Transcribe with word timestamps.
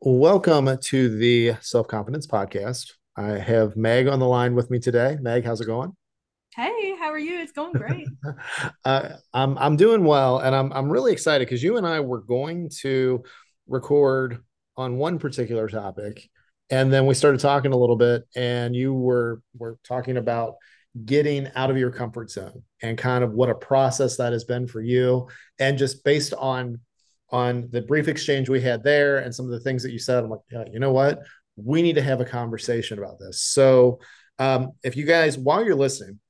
Welcome 0.00 0.78
to 0.78 1.18
the 1.18 1.54
Self 1.60 1.88
Confidence 1.88 2.24
Podcast. 2.24 2.92
I 3.16 3.30
have 3.30 3.76
Meg 3.76 4.06
on 4.06 4.20
the 4.20 4.28
line 4.28 4.54
with 4.54 4.70
me 4.70 4.78
today. 4.78 5.18
Meg, 5.20 5.44
how's 5.44 5.60
it 5.60 5.66
going? 5.66 5.92
Hey, 6.54 6.94
how 7.00 7.06
are 7.10 7.18
you? 7.18 7.40
It's 7.40 7.50
going 7.50 7.72
great. 7.72 8.06
uh, 8.84 9.08
I'm 9.34 9.58
I'm 9.58 9.74
doing 9.74 10.04
well, 10.04 10.38
and 10.38 10.54
I'm 10.54 10.72
I'm 10.72 10.88
really 10.88 11.10
excited 11.10 11.48
because 11.48 11.64
you 11.64 11.78
and 11.78 11.86
I 11.86 11.98
were 11.98 12.20
going 12.20 12.70
to 12.82 13.24
record 13.66 14.38
on 14.76 14.98
one 14.98 15.18
particular 15.18 15.68
topic, 15.68 16.30
and 16.70 16.92
then 16.92 17.06
we 17.06 17.14
started 17.14 17.40
talking 17.40 17.72
a 17.72 17.76
little 17.76 17.96
bit, 17.96 18.22
and 18.36 18.76
you 18.76 18.94
were 18.94 19.42
were 19.56 19.80
talking 19.82 20.16
about 20.16 20.54
getting 21.04 21.50
out 21.56 21.72
of 21.72 21.76
your 21.76 21.90
comfort 21.90 22.30
zone 22.30 22.62
and 22.82 22.96
kind 22.96 23.24
of 23.24 23.32
what 23.32 23.50
a 23.50 23.54
process 23.56 24.18
that 24.18 24.32
has 24.32 24.44
been 24.44 24.68
for 24.68 24.80
you, 24.80 25.26
and 25.58 25.76
just 25.76 26.04
based 26.04 26.34
on 26.34 26.78
on 27.30 27.68
the 27.70 27.82
brief 27.82 28.08
exchange 28.08 28.48
we 28.48 28.60
had 28.60 28.82
there 28.82 29.18
and 29.18 29.34
some 29.34 29.46
of 29.46 29.52
the 29.52 29.60
things 29.60 29.82
that 29.82 29.92
you 29.92 29.98
said, 29.98 30.24
I'm 30.24 30.30
like, 30.30 30.40
yeah, 30.50 30.64
you 30.72 30.78
know 30.78 30.92
what? 30.92 31.20
We 31.56 31.82
need 31.82 31.94
to 31.96 32.02
have 32.02 32.20
a 32.20 32.24
conversation 32.24 32.98
about 32.98 33.18
this. 33.18 33.42
So, 33.42 34.00
um, 34.38 34.72
if 34.82 34.96
you 34.96 35.04
guys, 35.04 35.36
while 35.36 35.64
you're 35.64 35.74
listening, 35.74 36.20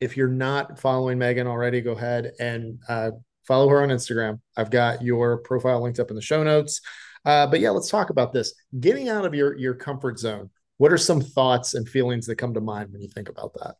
if 0.00 0.16
you're 0.16 0.28
not 0.28 0.80
following 0.80 1.18
Megan 1.18 1.46
already, 1.46 1.82
go 1.82 1.92
ahead 1.92 2.32
and 2.40 2.78
uh, 2.88 3.10
follow 3.46 3.68
her 3.68 3.82
on 3.82 3.90
Instagram. 3.90 4.40
I've 4.56 4.70
got 4.70 5.02
your 5.02 5.38
profile 5.38 5.82
linked 5.82 6.00
up 6.00 6.08
in 6.08 6.16
the 6.16 6.22
show 6.22 6.42
notes. 6.42 6.80
Uh, 7.24 7.46
but 7.46 7.60
yeah, 7.60 7.70
let's 7.70 7.90
talk 7.90 8.10
about 8.10 8.32
this. 8.32 8.54
Getting 8.78 9.08
out 9.08 9.26
of 9.26 9.34
your 9.34 9.56
your 9.58 9.74
comfort 9.74 10.18
zone. 10.18 10.50
What 10.78 10.92
are 10.92 10.98
some 10.98 11.20
thoughts 11.20 11.74
and 11.74 11.86
feelings 11.86 12.26
that 12.26 12.36
come 12.36 12.54
to 12.54 12.60
mind 12.60 12.90
when 12.90 13.02
you 13.02 13.08
think 13.08 13.28
about 13.28 13.52
that? 13.54 13.74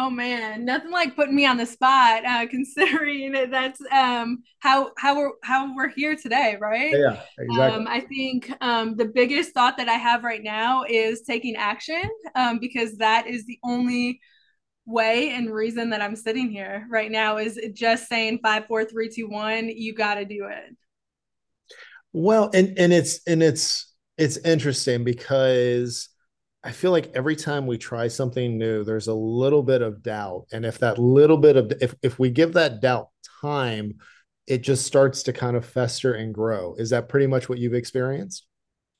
Oh 0.00 0.10
man, 0.10 0.64
nothing 0.64 0.92
like 0.92 1.16
putting 1.16 1.34
me 1.34 1.44
on 1.44 1.56
the 1.56 1.66
spot, 1.66 2.24
uh, 2.24 2.46
considering 2.50 3.32
that's 3.50 3.80
um, 3.90 4.44
how 4.60 4.92
how 4.96 5.16
we're 5.16 5.32
how 5.42 5.74
we're 5.74 5.88
here 5.88 6.14
today, 6.14 6.56
right? 6.60 6.92
Yeah, 6.92 7.20
exactly. 7.36 7.80
Um, 7.80 7.88
I 7.88 8.00
think 8.02 8.52
um, 8.60 8.94
the 8.94 9.06
biggest 9.06 9.52
thought 9.54 9.76
that 9.76 9.88
I 9.88 9.94
have 9.94 10.22
right 10.22 10.42
now 10.42 10.84
is 10.88 11.22
taking 11.22 11.56
action, 11.56 12.08
um, 12.36 12.60
because 12.60 12.98
that 12.98 13.26
is 13.26 13.44
the 13.46 13.58
only 13.64 14.20
way 14.86 15.30
and 15.30 15.52
reason 15.52 15.90
that 15.90 16.00
I'm 16.00 16.14
sitting 16.14 16.48
here 16.48 16.86
right 16.88 17.10
now 17.10 17.38
is 17.38 17.58
just 17.74 18.08
saying 18.08 18.38
five, 18.40 18.68
four, 18.68 18.84
three, 18.84 19.10
two, 19.12 19.28
one. 19.28 19.68
You 19.68 19.94
got 19.94 20.14
to 20.14 20.24
do 20.24 20.46
it. 20.48 20.76
Well, 22.12 22.50
and 22.54 22.78
and 22.78 22.92
it's 22.92 23.18
and 23.26 23.42
it's 23.42 23.92
it's 24.16 24.36
interesting 24.36 25.02
because 25.02 26.08
I 26.64 26.72
feel 26.72 26.90
like 26.90 27.12
every 27.14 27.36
time 27.36 27.66
we 27.66 27.78
try 27.78 28.08
something 28.08 28.58
new, 28.58 28.84
there's 28.84 29.08
a 29.08 29.14
little 29.14 29.62
bit 29.62 29.80
of 29.80 30.02
doubt. 30.02 30.46
And 30.52 30.64
if 30.66 30.78
that 30.78 30.98
little 30.98 31.36
bit 31.36 31.56
of 31.56 31.72
if 31.80 31.94
if 32.02 32.18
we 32.18 32.30
give 32.30 32.54
that 32.54 32.80
doubt 32.80 33.10
time, 33.40 33.94
it 34.46 34.62
just 34.62 34.86
starts 34.86 35.22
to 35.24 35.32
kind 35.32 35.56
of 35.56 35.64
fester 35.64 36.14
and 36.14 36.34
grow. 36.34 36.74
Is 36.76 36.90
that 36.90 37.08
pretty 37.08 37.26
much 37.26 37.48
what 37.48 37.58
you've 37.58 37.74
experienced? 37.74 38.46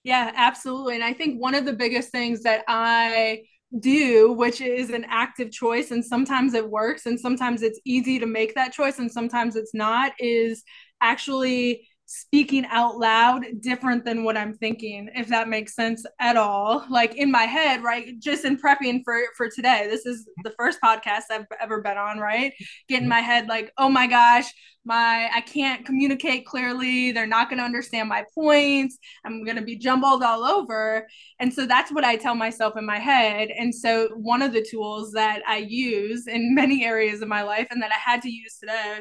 Yeah, 0.04 0.32
absolutely. 0.34 0.94
And 0.94 1.04
I 1.04 1.12
think 1.12 1.40
one 1.40 1.54
of 1.54 1.64
the 1.64 1.72
biggest 1.72 2.10
things 2.10 2.42
that 2.44 2.64
I 2.68 3.42
do, 3.80 4.32
which 4.32 4.60
is 4.60 4.90
an 4.90 5.04
active 5.08 5.50
choice, 5.50 5.90
and 5.90 6.04
sometimes 6.04 6.54
it 6.54 6.70
works, 6.70 7.06
and 7.06 7.18
sometimes 7.18 7.62
it's 7.62 7.80
easy 7.84 8.18
to 8.18 8.26
make 8.26 8.54
that 8.54 8.72
choice, 8.72 8.98
and 8.98 9.10
sometimes 9.10 9.56
it's 9.56 9.74
not, 9.74 10.12
is 10.18 10.62
actually 11.00 11.88
speaking 12.08 12.64
out 12.70 12.96
loud 12.96 13.44
different 13.60 14.02
than 14.02 14.24
what 14.24 14.34
I'm 14.34 14.54
thinking, 14.54 15.10
if 15.14 15.28
that 15.28 15.46
makes 15.46 15.74
sense 15.74 16.06
at 16.18 16.38
all. 16.38 16.86
Like 16.88 17.14
in 17.16 17.30
my 17.30 17.42
head, 17.42 17.82
right? 17.82 18.18
Just 18.18 18.46
in 18.46 18.56
prepping 18.56 19.02
for 19.04 19.20
for 19.36 19.50
today. 19.50 19.86
This 19.90 20.06
is 20.06 20.26
the 20.42 20.54
first 20.58 20.80
podcast 20.82 21.24
I've 21.30 21.44
ever 21.60 21.82
been 21.82 21.98
on, 21.98 22.18
right? 22.18 22.54
Get 22.88 23.02
in 23.02 23.08
my 23.08 23.20
head 23.20 23.46
like, 23.46 23.70
oh 23.76 23.90
my 23.90 24.06
gosh, 24.06 24.46
my 24.86 25.28
I 25.34 25.42
can't 25.42 25.84
communicate 25.84 26.46
clearly. 26.46 27.12
They're 27.12 27.26
not 27.26 27.50
gonna 27.50 27.62
understand 27.62 28.08
my 28.08 28.24
points. 28.34 28.96
I'm 29.26 29.44
gonna 29.44 29.60
be 29.60 29.76
jumbled 29.76 30.22
all 30.22 30.44
over. 30.44 31.06
And 31.40 31.52
so 31.52 31.66
that's 31.66 31.92
what 31.92 32.04
I 32.04 32.16
tell 32.16 32.34
myself 32.34 32.78
in 32.78 32.86
my 32.86 32.98
head. 32.98 33.50
And 33.50 33.74
so 33.74 34.08
one 34.16 34.40
of 34.40 34.54
the 34.54 34.66
tools 34.68 35.12
that 35.12 35.42
I 35.46 35.58
use 35.58 36.26
in 36.26 36.54
many 36.54 36.86
areas 36.86 37.20
of 37.20 37.28
my 37.28 37.42
life 37.42 37.68
and 37.70 37.82
that 37.82 37.92
I 37.92 37.98
had 38.10 38.22
to 38.22 38.30
use 38.30 38.56
today 38.58 39.00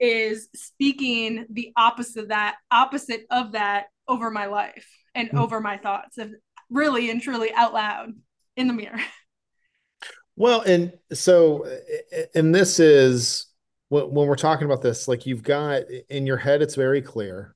is 0.00 0.48
speaking 0.54 1.46
the 1.50 1.72
opposite 1.76 2.22
of 2.22 2.28
that 2.28 2.56
opposite 2.70 3.26
of 3.30 3.52
that 3.52 3.86
over 4.06 4.30
my 4.30 4.46
life 4.46 4.86
and 5.14 5.28
mm-hmm. 5.28 5.38
over 5.38 5.60
my 5.60 5.76
thoughts 5.76 6.18
and 6.18 6.36
really 6.70 7.10
and 7.10 7.22
truly 7.22 7.52
out 7.54 7.72
loud 7.72 8.10
in 8.56 8.68
the 8.68 8.72
mirror 8.72 9.00
well 10.36 10.60
and 10.62 10.92
so 11.12 11.66
and 12.34 12.54
this 12.54 12.78
is 12.78 13.46
when 13.88 14.12
we're 14.12 14.36
talking 14.36 14.66
about 14.66 14.82
this 14.82 15.08
like 15.08 15.26
you've 15.26 15.42
got 15.42 15.82
in 16.10 16.26
your 16.26 16.36
head 16.36 16.62
it's 16.62 16.74
very 16.74 17.00
clear 17.00 17.54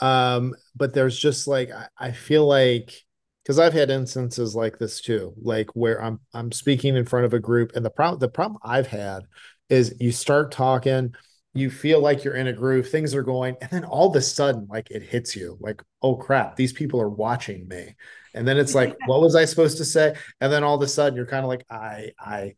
um 0.00 0.54
but 0.74 0.94
there's 0.94 1.18
just 1.18 1.46
like 1.46 1.70
i, 1.98 2.10
feel 2.12 2.46
like 2.46 3.04
because 3.48 3.58
I've 3.58 3.72
had 3.72 3.88
instances 3.88 4.54
like 4.54 4.78
this 4.78 5.00
too, 5.00 5.32
like 5.40 5.70
where 5.74 6.02
I'm 6.02 6.20
I'm 6.34 6.52
speaking 6.52 6.96
in 6.96 7.06
front 7.06 7.24
of 7.24 7.32
a 7.32 7.38
group, 7.40 7.72
and 7.74 7.82
the 7.82 7.88
problem 7.88 8.18
the 8.20 8.28
problem 8.28 8.60
I've 8.62 8.86
had 8.86 9.22
is 9.70 9.94
you 9.98 10.12
start 10.12 10.52
talking, 10.52 11.14
you 11.54 11.70
feel 11.70 12.00
like 12.00 12.24
you're 12.24 12.34
in 12.34 12.46
a 12.46 12.52
groove, 12.52 12.88
things 12.88 13.14
are 13.14 13.22
going, 13.22 13.56
and 13.60 13.70
then 13.70 13.84
all 13.84 14.10
of 14.10 14.16
a 14.16 14.20
sudden, 14.20 14.66
like 14.68 14.90
it 14.90 15.02
hits 15.02 15.34
you, 15.34 15.56
like, 15.60 15.82
oh 16.02 16.16
crap, 16.16 16.56
these 16.56 16.72
people 16.72 17.00
are 17.00 17.08
watching 17.08 17.66
me. 17.68 17.96
And 18.34 18.46
then 18.46 18.58
it's 18.58 18.74
like, 18.74 18.96
what 19.06 19.20
was 19.20 19.34
I 19.34 19.44
supposed 19.44 19.78
to 19.78 19.84
say? 19.84 20.14
And 20.40 20.52
then 20.52 20.62
all 20.62 20.76
of 20.76 20.82
a 20.82 20.88
sudden 20.88 21.16
you're 21.16 21.26
kind 21.26 21.44
of 21.44 21.48
like, 21.48 21.64
I, 21.70 22.10
I, 22.18 22.54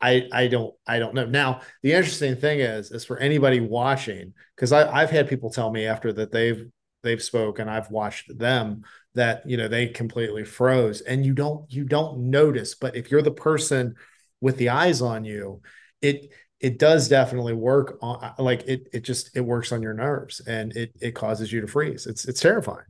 I, 0.00 0.28
I 0.32 0.46
don't, 0.48 0.74
I 0.86 0.98
don't 0.98 1.14
know. 1.14 1.26
Now, 1.26 1.60
the 1.82 1.92
interesting 1.92 2.36
thing 2.36 2.60
is, 2.60 2.90
is 2.90 3.04
for 3.04 3.18
anybody 3.18 3.60
watching, 3.60 4.34
because 4.56 4.72
I've 4.72 5.10
had 5.10 5.28
people 5.28 5.50
tell 5.50 5.70
me 5.70 5.86
after 5.86 6.12
that 6.14 6.32
they've 6.32 6.66
they've 7.02 7.22
spoken, 7.22 7.68
I've 7.68 7.90
watched 7.90 8.36
them 8.36 8.82
that 9.14 9.48
you 9.48 9.56
know 9.56 9.68
they 9.68 9.88
completely 9.88 10.44
froze, 10.44 11.02
and 11.02 11.24
you 11.24 11.34
don't 11.34 11.70
you 11.72 11.84
don't 11.84 12.30
notice. 12.30 12.74
But 12.74 12.96
if 12.96 13.10
you're 13.10 13.22
the 13.22 13.30
person 13.30 13.94
with 14.40 14.56
the 14.56 14.70
eyes 14.70 15.02
on 15.02 15.24
you, 15.24 15.62
it 16.00 16.32
it 16.62 16.78
does 16.78 17.08
definitely 17.08 17.54
work 17.54 17.98
on 18.00 18.32
like 18.38 18.62
it 18.68 18.88
it 18.92 19.02
just 19.02 19.36
it 19.36 19.40
works 19.40 19.72
on 19.72 19.82
your 19.82 19.92
nerves 19.92 20.40
and 20.46 20.74
it 20.76 20.92
it 21.00 21.10
causes 21.10 21.52
you 21.52 21.60
to 21.60 21.66
freeze. 21.66 22.06
It's 22.06 22.24
it's 22.24 22.40
terrifying. 22.40 22.86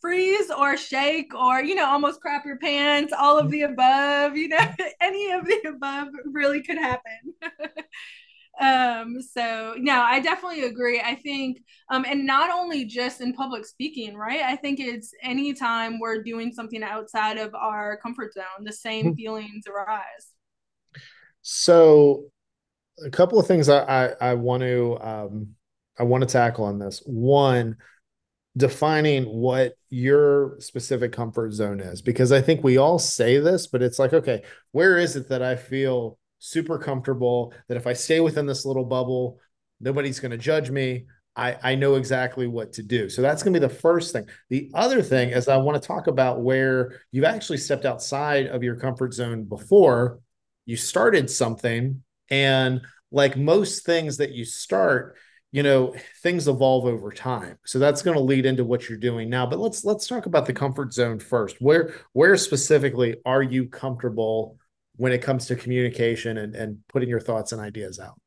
Freeze 0.00 0.50
or 0.50 0.76
shake 0.76 1.34
or 1.34 1.60
you 1.60 1.74
know 1.74 1.84
almost 1.84 2.20
crap 2.22 2.46
your 2.46 2.56
pants 2.56 3.12
all 3.16 3.38
of 3.38 3.50
the 3.50 3.62
above 3.62 4.36
you 4.36 4.48
know 4.48 4.58
any 5.02 5.30
of 5.32 5.44
the 5.44 5.68
above 5.68 6.08
really 6.24 6.62
could 6.62 6.78
happen. 6.78 7.34
Um 8.60 9.22
so 9.22 9.76
no 9.78 10.00
i 10.00 10.18
definitely 10.18 10.64
agree. 10.64 11.00
I 11.00 11.14
think 11.14 11.58
um 11.90 12.04
and 12.04 12.26
not 12.26 12.50
only 12.50 12.86
just 12.86 13.20
in 13.20 13.32
public 13.32 13.64
speaking 13.64 14.16
right? 14.16 14.40
I 14.40 14.56
think 14.56 14.80
it's 14.80 15.12
anytime 15.22 16.00
we're 16.00 16.24
doing 16.24 16.52
something 16.52 16.82
outside 16.82 17.38
of 17.38 17.54
our 17.54 17.98
comfort 17.98 18.34
zone 18.34 18.64
the 18.64 18.72
same 18.72 19.06
mm-hmm. 19.06 19.14
feelings 19.14 19.64
arise. 19.68 20.32
So 21.42 22.32
a 23.04 23.10
couple 23.10 23.38
of 23.38 23.46
things 23.46 23.68
I, 23.68 23.82
I, 23.84 24.30
I 24.30 24.34
want 24.34 24.62
to 24.62 24.98
um, 25.00 25.48
I 25.98 26.04
want 26.04 26.22
to 26.22 26.28
tackle 26.28 26.64
on 26.64 26.78
this. 26.78 27.02
One, 27.04 27.76
defining 28.56 29.24
what 29.24 29.74
your 29.90 30.56
specific 30.60 31.12
comfort 31.12 31.52
zone 31.52 31.80
is, 31.80 32.02
because 32.02 32.32
I 32.32 32.40
think 32.40 32.62
we 32.62 32.76
all 32.76 32.98
say 32.98 33.38
this, 33.38 33.66
but 33.66 33.82
it's 33.82 33.98
like, 33.98 34.12
okay, 34.12 34.42
where 34.72 34.98
is 34.98 35.16
it 35.16 35.28
that 35.28 35.42
I 35.42 35.56
feel 35.56 36.18
super 36.38 36.78
comfortable 36.78 37.52
that 37.68 37.76
if 37.76 37.86
I 37.86 37.92
stay 37.92 38.20
within 38.20 38.46
this 38.46 38.64
little 38.64 38.84
bubble, 38.84 39.38
nobody's 39.80 40.20
going 40.20 40.30
to 40.30 40.38
judge 40.38 40.70
me. 40.70 41.06
I, 41.36 41.56
I 41.62 41.74
know 41.76 41.94
exactly 41.94 42.48
what 42.48 42.72
to 42.74 42.82
do. 42.82 43.08
So 43.08 43.22
that's 43.22 43.42
going 43.44 43.54
to 43.54 43.60
be 43.60 43.66
the 43.66 43.72
first 43.72 44.12
thing. 44.12 44.26
The 44.50 44.70
other 44.74 45.02
thing 45.02 45.30
is 45.30 45.46
I 45.46 45.56
want 45.58 45.80
to 45.80 45.86
talk 45.86 46.08
about 46.08 46.42
where 46.42 47.00
you've 47.12 47.24
actually 47.24 47.58
stepped 47.58 47.84
outside 47.84 48.46
of 48.46 48.64
your 48.64 48.74
comfort 48.74 49.14
zone 49.14 49.44
before 49.44 50.18
you 50.66 50.76
started 50.76 51.30
something 51.30 52.02
and 52.30 52.80
like 53.10 53.36
most 53.36 53.84
things 53.86 54.18
that 54.18 54.32
you 54.32 54.44
start, 54.44 55.16
you 55.50 55.62
know, 55.62 55.94
things 56.22 56.46
evolve 56.46 56.84
over 56.84 57.10
time. 57.10 57.58
So 57.64 57.78
that's 57.78 58.02
going 58.02 58.16
to 58.16 58.22
lead 58.22 58.46
into 58.46 58.64
what 58.64 58.88
you're 58.88 58.98
doing 58.98 59.30
now. 59.30 59.46
But 59.46 59.58
let's 59.58 59.84
let's 59.84 60.06
talk 60.06 60.26
about 60.26 60.46
the 60.46 60.52
comfort 60.52 60.92
zone 60.92 61.18
first. 61.18 61.56
Where 61.60 61.94
where 62.12 62.36
specifically 62.36 63.16
are 63.24 63.42
you 63.42 63.68
comfortable 63.68 64.58
when 64.96 65.12
it 65.12 65.22
comes 65.22 65.46
to 65.46 65.56
communication 65.56 66.38
and, 66.38 66.54
and 66.54 66.78
putting 66.88 67.08
your 67.08 67.20
thoughts 67.20 67.52
and 67.52 67.60
ideas 67.60 67.98
out? 67.98 68.20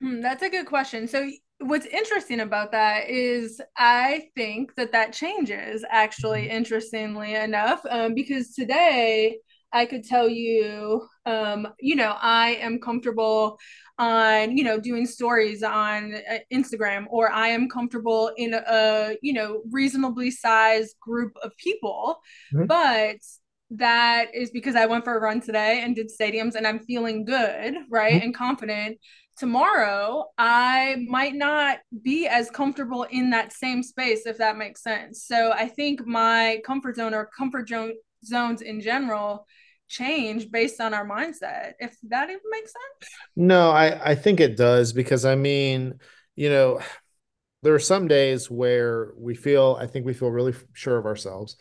Hmm, 0.00 0.20
that's 0.20 0.42
a 0.42 0.50
good 0.50 0.66
question. 0.66 1.08
So 1.08 1.30
what's 1.60 1.86
interesting 1.86 2.40
about 2.40 2.72
that 2.72 3.08
is 3.08 3.60
I 3.76 4.28
think 4.36 4.74
that 4.76 4.92
that 4.92 5.12
changes 5.12 5.84
actually 5.88 6.42
mm-hmm. 6.42 6.56
interestingly 6.56 7.34
enough 7.34 7.80
um, 7.88 8.14
because 8.14 8.54
today 8.54 9.38
I 9.74 9.86
could 9.86 10.04
tell 10.04 10.28
you, 10.28 11.06
um, 11.26 11.68
you 11.80 11.96
know, 11.96 12.16
I 12.20 12.54
am 12.60 12.78
comfortable 12.78 13.58
on, 13.98 14.56
you 14.56 14.64
know, 14.64 14.78
doing 14.78 15.04
stories 15.04 15.62
on 15.62 16.14
uh, 16.14 16.38
Instagram, 16.52 17.06
or 17.10 17.30
I 17.30 17.48
am 17.48 17.68
comfortable 17.68 18.30
in 18.36 18.54
a, 18.54 19.16
you 19.20 19.32
know, 19.32 19.62
reasonably 19.70 20.30
sized 20.30 20.98
group 21.00 21.32
of 21.42 21.56
people. 21.56 22.20
Mm-hmm. 22.54 22.66
But 22.66 23.16
that 23.70 24.34
is 24.34 24.50
because 24.50 24.76
I 24.76 24.86
went 24.86 25.04
for 25.04 25.16
a 25.16 25.20
run 25.20 25.40
today 25.40 25.80
and 25.82 25.96
did 25.96 26.08
stadiums 26.08 26.54
and 26.54 26.66
I'm 26.66 26.78
feeling 26.78 27.24
good, 27.24 27.74
right? 27.90 28.14
Mm-hmm. 28.14 28.24
And 28.24 28.34
confident 28.34 28.98
tomorrow 29.36 30.26
I 30.38 31.04
might 31.08 31.34
not 31.34 31.78
be 32.02 32.28
as 32.28 32.50
comfortable 32.50 33.04
in 33.04 33.30
that 33.30 33.52
same 33.52 33.82
space, 33.82 34.26
if 34.26 34.38
that 34.38 34.56
makes 34.56 34.82
sense. 34.82 35.24
So 35.24 35.52
I 35.52 35.66
think 35.66 36.06
my 36.06 36.60
comfort 36.64 36.96
zone 36.96 37.14
or 37.14 37.28
comfort 37.36 37.68
zone 37.68 37.94
zones 38.24 38.62
in 38.62 38.80
general 38.80 39.46
change 39.88 40.50
based 40.50 40.80
on 40.80 40.94
our 40.94 41.06
mindset, 41.06 41.72
if 41.78 41.96
that 42.08 42.30
even 42.30 42.40
makes 42.50 42.72
sense. 42.72 43.12
No, 43.36 43.70
I, 43.70 44.10
I 44.10 44.14
think 44.14 44.40
it 44.40 44.56
does 44.56 44.92
because 44.92 45.24
I 45.24 45.34
mean, 45.34 45.94
you 46.36 46.48
know, 46.48 46.80
there 47.62 47.74
are 47.74 47.80
some 47.80 48.08
days 48.08 48.50
where 48.50 49.12
we 49.16 49.34
feel, 49.34 49.78
I 49.80 49.86
think 49.86 50.04
we 50.04 50.14
feel 50.14 50.30
really 50.30 50.54
sure 50.72 50.98
of 50.98 51.06
ourselves. 51.06 51.56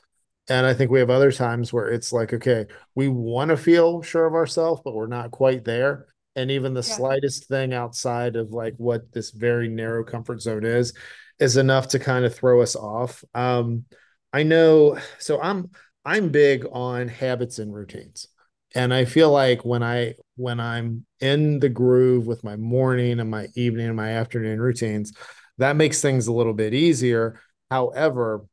And 0.50 0.66
I 0.66 0.74
think 0.74 0.92
we 0.92 1.00
have 1.00 1.10
other 1.10 1.32
times 1.32 1.72
where 1.72 1.88
it's 1.88 2.12
like, 2.12 2.34
okay, 2.34 2.66
we 2.96 3.08
want 3.08 3.50
to 3.50 3.58
feel 3.58 4.02
sure 4.02 4.26
of 4.26 4.34
ourselves, 4.34 4.82
but 4.84 4.94
we're 4.94 5.08
not 5.08 5.32
quite 5.32 5.64
there. 5.64 6.08
And 6.36 6.52
even 6.52 6.74
the 6.74 6.82
yeah. 6.82 6.96
slightest 6.96 7.48
thing 7.48 7.74
outside 7.74 8.36
of 8.36 8.52
like 8.52 8.74
what 8.78 9.14
this 9.14 9.32
very 9.32 9.70
narrow 9.70 10.04
comfort 10.04 10.42
zone 10.42 10.66
is, 10.66 10.94
is 11.40 11.56
enough 11.56 11.88
to 11.90 12.00
kind 12.00 12.26
of 12.26 12.36
throw 12.36 12.62
us 12.62 12.76
off. 12.76 13.24
Um, 13.34 13.86
I 14.34 14.44
know, 14.44 14.98
so 15.20 15.42
I'm 15.42 15.70
I'm 16.06 16.30
big 16.30 16.66
on 16.72 17.08
habits 17.08 17.60
and 17.60 17.74
routines. 17.74 18.28
And 18.76 18.94
I 18.94 19.06
feel 19.06 19.32
like 19.32 19.64
when 19.64 19.84
I 19.84 20.16
when 20.36 20.60
I'm 20.60 21.06
in 21.20 21.60
the 21.60 21.70
groove 21.70 22.26
with 22.26 22.44
my 22.44 22.56
morning 22.56 23.20
and 23.20 23.30
my 23.30 23.48
evening 23.56 23.88
and 23.88 23.96
my 23.96 24.10
afternoon 24.12 24.60
routines, 24.60 25.14
that 25.60 25.76
makes 25.76 26.02
things 26.02 26.28
a 26.28 26.34
little 26.34 26.54
bit 26.54 26.74
easier. 26.74 27.40
However, 27.70 28.46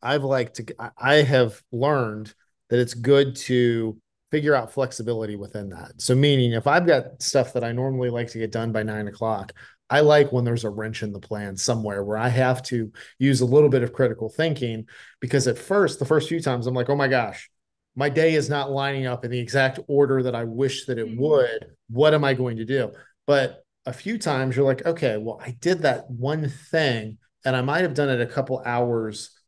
I've 0.00 0.24
like 0.24 0.54
to 0.54 0.74
I 0.98 1.16
have 1.16 1.62
learned 1.70 2.34
that 2.70 2.80
it's 2.80 2.94
good 2.94 3.36
to 3.36 3.98
figure 4.30 4.54
out 4.54 4.72
flexibility 4.72 5.36
within 5.36 5.68
that. 5.68 5.92
So 6.00 6.14
meaning 6.14 6.52
if 6.52 6.66
I've 6.66 6.86
got 6.86 7.22
stuff 7.22 7.52
that 7.52 7.62
I 7.62 7.72
normally 7.72 8.08
like 8.08 8.28
to 8.28 8.38
get 8.38 8.50
done 8.50 8.72
by 8.72 8.82
nine 8.82 9.06
o'clock, 9.06 9.52
I 9.92 10.00
like 10.00 10.32
when 10.32 10.44
there's 10.44 10.64
a 10.64 10.70
wrench 10.70 11.02
in 11.02 11.12
the 11.12 11.20
plan 11.20 11.54
somewhere 11.54 12.02
where 12.02 12.16
I 12.16 12.30
have 12.30 12.62
to 12.64 12.90
use 13.18 13.42
a 13.42 13.44
little 13.44 13.68
bit 13.68 13.82
of 13.82 13.92
critical 13.92 14.30
thinking 14.30 14.86
because 15.20 15.46
at 15.46 15.58
first, 15.58 15.98
the 15.98 16.06
first 16.06 16.30
few 16.30 16.40
times, 16.40 16.66
I'm 16.66 16.72
like, 16.72 16.88
oh 16.88 16.96
my 16.96 17.08
gosh, 17.08 17.50
my 17.94 18.08
day 18.08 18.32
is 18.34 18.48
not 18.48 18.70
lining 18.70 19.04
up 19.04 19.22
in 19.22 19.30
the 19.30 19.38
exact 19.38 19.80
order 19.88 20.22
that 20.22 20.34
I 20.34 20.44
wish 20.44 20.86
that 20.86 20.98
it 20.98 21.08
mm-hmm. 21.08 21.20
would. 21.20 21.66
What 21.90 22.14
am 22.14 22.24
I 22.24 22.32
going 22.32 22.56
to 22.56 22.64
do? 22.64 22.90
But 23.26 23.66
a 23.84 23.92
few 23.92 24.16
times 24.16 24.56
you're 24.56 24.64
like, 24.64 24.86
okay, 24.86 25.18
well, 25.18 25.38
I 25.44 25.50
did 25.50 25.80
that 25.80 26.10
one 26.10 26.48
thing 26.48 27.18
and 27.44 27.54
I 27.54 27.60
might 27.60 27.82
have 27.82 27.92
done 27.92 28.08
it 28.08 28.22
a 28.22 28.26
couple 28.26 28.62
hours 28.64 29.38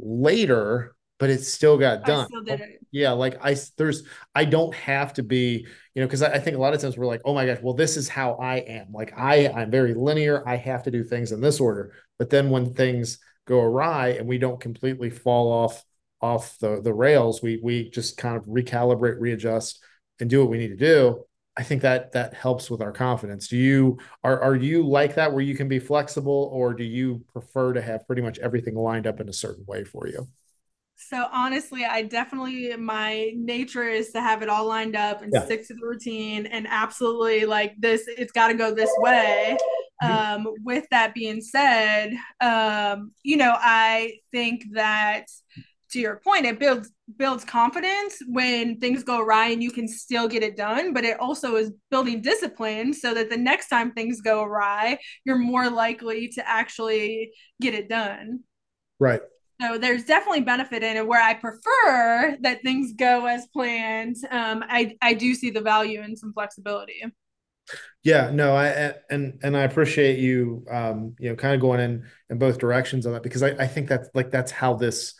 later 0.00 0.95
but 1.18 1.30
it 1.30 1.42
still 1.42 1.78
got 1.78 2.04
done. 2.04 2.26
Still 2.26 2.44
yeah, 2.90 3.12
like 3.12 3.42
I 3.44 3.56
there's 3.76 4.04
I 4.34 4.44
don't 4.44 4.74
have 4.74 5.14
to 5.14 5.22
be, 5.22 5.66
you 5.94 6.02
know, 6.02 6.06
because 6.06 6.22
I, 6.22 6.34
I, 6.34 6.38
think 6.38 6.56
a 6.56 6.60
lot 6.60 6.74
of 6.74 6.80
times 6.80 6.96
we're 6.96 7.06
like, 7.06 7.22
oh 7.24 7.34
my 7.34 7.46
gosh, 7.46 7.58
well, 7.62 7.74
this 7.74 7.96
is 7.96 8.08
how 8.08 8.34
I 8.34 8.56
am. 8.56 8.92
Like 8.92 9.12
I 9.16 9.48
I'm 9.48 9.70
very 9.70 9.94
linear. 9.94 10.46
I 10.46 10.56
have 10.56 10.82
to 10.84 10.90
do 10.90 11.02
things 11.04 11.32
in 11.32 11.40
this 11.40 11.60
order. 11.60 11.92
But 12.18 12.30
then 12.30 12.50
when 12.50 12.74
things 12.74 13.18
go 13.46 13.60
awry 13.60 14.08
and 14.10 14.26
we 14.26 14.38
don't 14.38 14.60
completely 14.60 15.10
fall 15.10 15.50
off 15.52 15.82
off 16.20 16.58
the 16.58 16.80
the 16.82 16.94
rails, 16.94 17.42
we 17.42 17.60
we 17.62 17.90
just 17.90 18.16
kind 18.18 18.36
of 18.36 18.44
recalibrate, 18.44 19.20
readjust, 19.20 19.82
and 20.20 20.28
do 20.28 20.40
what 20.40 20.50
we 20.50 20.58
need 20.58 20.68
to 20.68 20.76
do. 20.76 21.24
I 21.58 21.62
think 21.62 21.80
that 21.82 22.12
that 22.12 22.34
helps 22.34 22.70
with 22.70 22.82
our 22.82 22.92
confidence. 22.92 23.48
Do 23.48 23.56
you 23.56 23.98
are 24.22 24.38
are 24.42 24.56
you 24.56 24.86
like 24.86 25.14
that 25.14 25.32
where 25.32 25.42
you 25.42 25.54
can 25.54 25.68
be 25.68 25.78
flexible, 25.78 26.50
or 26.52 26.74
do 26.74 26.84
you 26.84 27.24
prefer 27.32 27.72
to 27.72 27.80
have 27.80 28.06
pretty 28.06 28.20
much 28.20 28.38
everything 28.38 28.74
lined 28.74 29.06
up 29.06 29.20
in 29.20 29.30
a 29.30 29.32
certain 29.32 29.64
way 29.66 29.84
for 29.84 30.06
you? 30.06 30.28
So 30.96 31.26
honestly, 31.30 31.84
I 31.84 32.02
definitely 32.02 32.74
my 32.76 33.32
nature 33.36 33.84
is 33.84 34.12
to 34.12 34.20
have 34.20 34.42
it 34.42 34.48
all 34.48 34.66
lined 34.66 34.96
up 34.96 35.22
and 35.22 35.30
yeah. 35.32 35.44
stick 35.44 35.66
to 35.68 35.74
the 35.74 35.86
routine 35.86 36.46
and 36.46 36.66
absolutely 36.68 37.44
like 37.44 37.74
this 37.78 38.04
it's 38.06 38.32
got 38.32 38.48
to 38.48 38.54
go 38.54 38.74
this 38.74 38.90
way. 38.98 39.56
Mm-hmm. 40.02 40.46
Um, 40.46 40.54
with 40.64 40.86
that 40.90 41.14
being 41.14 41.40
said, 41.40 42.12
um, 42.40 43.12
you 43.22 43.36
know, 43.36 43.54
I 43.56 44.14
think 44.32 44.64
that 44.72 45.26
to 45.90 46.00
your 46.00 46.16
point, 46.16 46.46
it 46.46 46.58
builds 46.58 46.90
builds 47.16 47.44
confidence 47.44 48.18
when 48.26 48.78
things 48.80 49.04
go 49.04 49.20
awry 49.20 49.48
and 49.48 49.62
you 49.62 49.70
can 49.70 49.86
still 49.86 50.28
get 50.28 50.42
it 50.42 50.56
done. 50.56 50.92
But 50.92 51.04
it 51.04 51.20
also 51.20 51.56
is 51.56 51.72
building 51.90 52.20
discipline 52.20 52.92
so 52.92 53.14
that 53.14 53.30
the 53.30 53.36
next 53.36 53.68
time 53.68 53.92
things 53.92 54.20
go 54.20 54.42
awry, 54.42 54.98
you're 55.24 55.38
more 55.38 55.70
likely 55.70 56.28
to 56.28 56.48
actually 56.48 57.32
get 57.60 57.74
it 57.74 57.88
done. 57.88 58.40
Right. 58.98 59.20
So 59.60 59.78
there's 59.78 60.04
definitely 60.04 60.42
benefit 60.42 60.82
in 60.82 60.96
it 60.96 61.06
where 61.06 61.22
I 61.22 61.34
prefer 61.34 62.36
that 62.40 62.62
things 62.62 62.92
go 62.92 63.26
as 63.26 63.46
planned. 63.46 64.16
Um, 64.30 64.62
I, 64.68 64.96
I 65.00 65.14
do 65.14 65.34
see 65.34 65.50
the 65.50 65.62
value 65.62 66.02
in 66.02 66.16
some 66.16 66.32
flexibility. 66.32 67.02
Yeah, 68.02 68.30
no, 68.30 68.54
I 68.54 68.94
and 69.10 69.40
and 69.42 69.56
I 69.56 69.62
appreciate 69.62 70.18
you 70.20 70.64
um, 70.70 71.16
you 71.18 71.30
know, 71.30 71.36
kind 71.36 71.54
of 71.54 71.60
going 71.60 71.80
in 71.80 72.06
in 72.30 72.38
both 72.38 72.58
directions 72.58 73.06
on 73.06 73.12
that 73.14 73.22
because 73.22 73.42
I, 73.42 73.50
I 73.50 73.66
think 73.66 73.88
that's 73.88 74.08
like 74.14 74.30
that's 74.30 74.52
how 74.52 74.74
this 74.74 75.14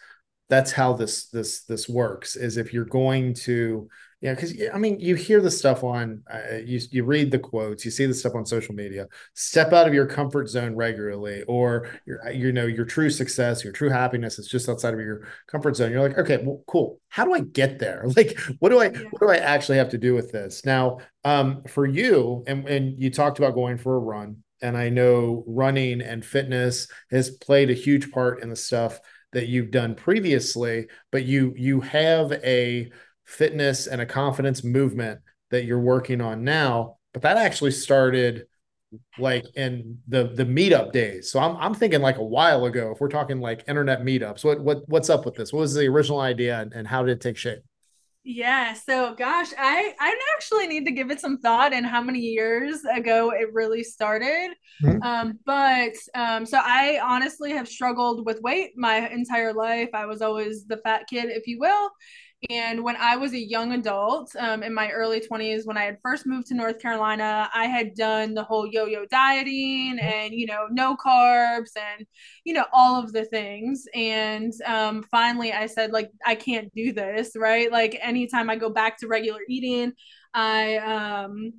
that's 0.49 0.71
how 0.71 0.93
this 0.93 1.29
this 1.31 1.65
this 1.65 1.89
works 1.89 2.37
is 2.37 2.57
if 2.57 2.73
you're 2.73 2.85
going 2.85 3.35
to 3.35 3.89
yeah, 4.23 4.35
because 4.35 4.55
I 4.73 4.79
mean, 4.79 4.99
you 4.99 5.15
hear 5.15 5.43
the 5.43 5.51
stuff 5.51 5.85
on, 5.85 6.23
uh, 6.33 6.57
you 6.65 6.81
you 6.91 7.05
read 7.05 7.31
the 7.31 7.39
quotes, 7.39 7.85
you 7.85 7.91
see 7.91 8.07
the 8.07 8.15
stuff 8.15 8.35
on 8.35 8.47
social 8.47 8.75
media. 8.75 9.09
Step 9.35 9.75
out 9.75 9.87
of 9.87 9.93
your 9.93 10.07
comfort 10.07 10.49
zone 10.49 10.75
regularly, 10.75 11.43
or 11.43 11.91
your 12.07 12.31
you 12.31 12.51
know 12.51 12.65
your 12.65 12.87
true 12.87 13.11
success, 13.11 13.63
your 13.63 13.75
true 13.75 13.91
happiness 13.91 14.39
is 14.39 14.49
just 14.49 14.71
outside 14.71 14.95
of 14.95 15.01
your 15.01 15.29
comfort 15.49 15.77
zone. 15.77 15.93
You're 15.93 16.09
like, 16.09 16.17
okay, 16.17 16.43
well, 16.43 16.63
cool. 16.67 16.99
How 17.11 17.27
do 17.27 17.35
I 17.35 17.41
get 17.41 17.79
there? 17.79 18.05
Like, 18.17 18.39
what 18.61 18.71
do 18.71 18.79
I 18.79 18.87
yeah. 18.87 19.03
what 19.11 19.21
do 19.21 19.29
I 19.29 19.37
actually 19.37 19.77
have 19.77 19.91
to 19.91 19.99
do 19.99 20.15
with 20.15 20.33
this 20.33 20.65
now? 20.65 20.99
Um, 21.23 21.63
for 21.69 21.85
you, 21.85 22.43
and 22.47 22.67
and 22.67 22.99
you 22.99 23.11
talked 23.11 23.39
about 23.39 23.55
going 23.55 23.77
for 23.77 23.97
a 23.97 24.01
run, 24.01 24.39
and 24.63 24.79
I 24.79 24.89
know 24.89 25.45
running 25.47 26.01
and 26.01 26.25
fitness 26.25 26.89
has 27.11 27.29
played 27.31 27.69
a 27.69 27.75
huge 27.75 28.11
part 28.11 28.43
in 28.43 28.49
the 28.49 28.57
stuff 28.57 28.99
that 29.35 29.49
you've 29.49 29.71
done 29.71 29.95
previously, 29.95 30.87
but 31.13 31.25
you 31.25 31.53
you 31.55 31.83
have 31.83 32.33
a 32.33 32.91
fitness 33.27 33.87
and 33.87 34.01
a 34.01 34.07
confidence 34.07 34.65
movement 34.65 35.21
that 35.51 35.65
you're 35.65 35.81
working 35.81 36.21
on 36.21 36.45
now, 36.45 36.97
but 37.13 37.23
that 37.23 37.37
actually 37.37 37.73
started 37.73 38.47
like 39.19 39.45
in 39.57 39.99
the 40.09 40.29
the 40.29 40.45
meetup 40.45 40.93
days. 40.93 41.31
So 41.31 41.41
I'm 41.41 41.57
I'm 41.57 41.75
thinking 41.75 42.01
like 42.01 42.19
a 42.19 42.25
while 42.25 42.65
ago. 42.65 42.93
If 42.93 43.01
we're 43.01 43.09
talking 43.09 43.41
like 43.41 43.65
internet 43.69 44.03
meetups, 44.03 44.45
what 44.45 44.61
what 44.61 44.89
what's 44.89 45.11
up 45.11 45.25
with 45.25 45.35
this? 45.35 45.53
What 45.53 45.61
was 45.61 45.75
the 45.75 45.87
original 45.87 46.21
idea 46.21 46.61
and, 46.61 46.73
and 46.73 46.87
how 46.87 47.03
did 47.03 47.13
it 47.13 47.21
take 47.21 47.37
shape? 47.37 47.63
Yeah, 48.29 48.73
so 48.73 49.15
gosh, 49.15 49.53
I 49.57 49.95
I 50.01 50.21
actually 50.35 50.67
need 50.67 50.85
to 50.87 50.91
give 50.91 51.13
it 51.13 51.21
some 51.21 51.39
thought 51.39 51.73
and 51.73 51.87
how 51.87 52.03
many 52.03 52.19
years 52.19 52.85
ago 52.85 53.31
it 53.31 53.53
really 53.53 53.85
started. 53.85 54.51
Mm-hmm. 54.83 55.03
Um, 55.03 55.39
but 55.47 55.95
um, 56.15 56.45
so 56.45 56.59
I 56.61 57.01
honestly 57.05 57.53
have 57.53 57.69
struggled 57.69 58.27
with 58.27 58.43
weight 58.43 58.73
my 58.77 59.09
entire 59.09 59.53
life. 59.53 59.91
I 59.95 60.07
was 60.07 60.23
always 60.23 60.67
the 60.67 60.79
fat 60.79 61.05
kid, 61.09 61.27
if 61.27 61.47
you 61.47 61.61
will. 61.61 61.91
And 62.51 62.85
when 62.85 62.97
I 62.97 63.17
was 63.17 63.33
a 63.33 63.39
young 63.39 63.73
adult, 63.73 64.35
um, 64.37 64.63
in 64.63 64.73
my 64.73 64.91
early 64.91 65.21
20s, 65.21 65.67
when 65.67 65.77
I 65.77 65.85
had 65.85 65.99
first 66.03 66.27
moved 66.27 66.47
to 66.49 66.55
North 66.55 66.81
Carolina, 66.81 67.51
I 67.55 67.67
had 67.67 67.95
done 67.95 68.35
the 68.35 68.45
whole 68.45 68.67
yo 68.67 68.87
yo 68.87 69.05
dieting 69.07 69.99
mm-hmm. 69.99 70.07
and, 70.07 70.35
you 70.35 70.47
know, 70.47 70.67
no 70.71 70.97
carbs 70.97 71.71
and, 71.77 72.07
you 72.45 72.55
know, 72.55 72.67
all 72.73 73.03
of 73.03 73.13
the 73.13 73.25
things. 73.25 73.87
And 73.95 74.53
um, 74.65 75.03
finally, 75.05 75.53
I 75.53 75.67
said, 75.67 75.93
like, 75.93 76.11
I 76.25 76.35
can't 76.35 76.73
do 76.75 76.93
this, 76.93 77.33
right? 77.37 77.71
Like, 77.71 77.99
anytime 78.01 78.51
I 78.51 78.57
go 78.57 78.71
back 78.71 78.99
to 78.99 79.09
regular 79.09 79.41
eating, 79.49 79.93
I, 80.35 80.77
um, 80.77 81.53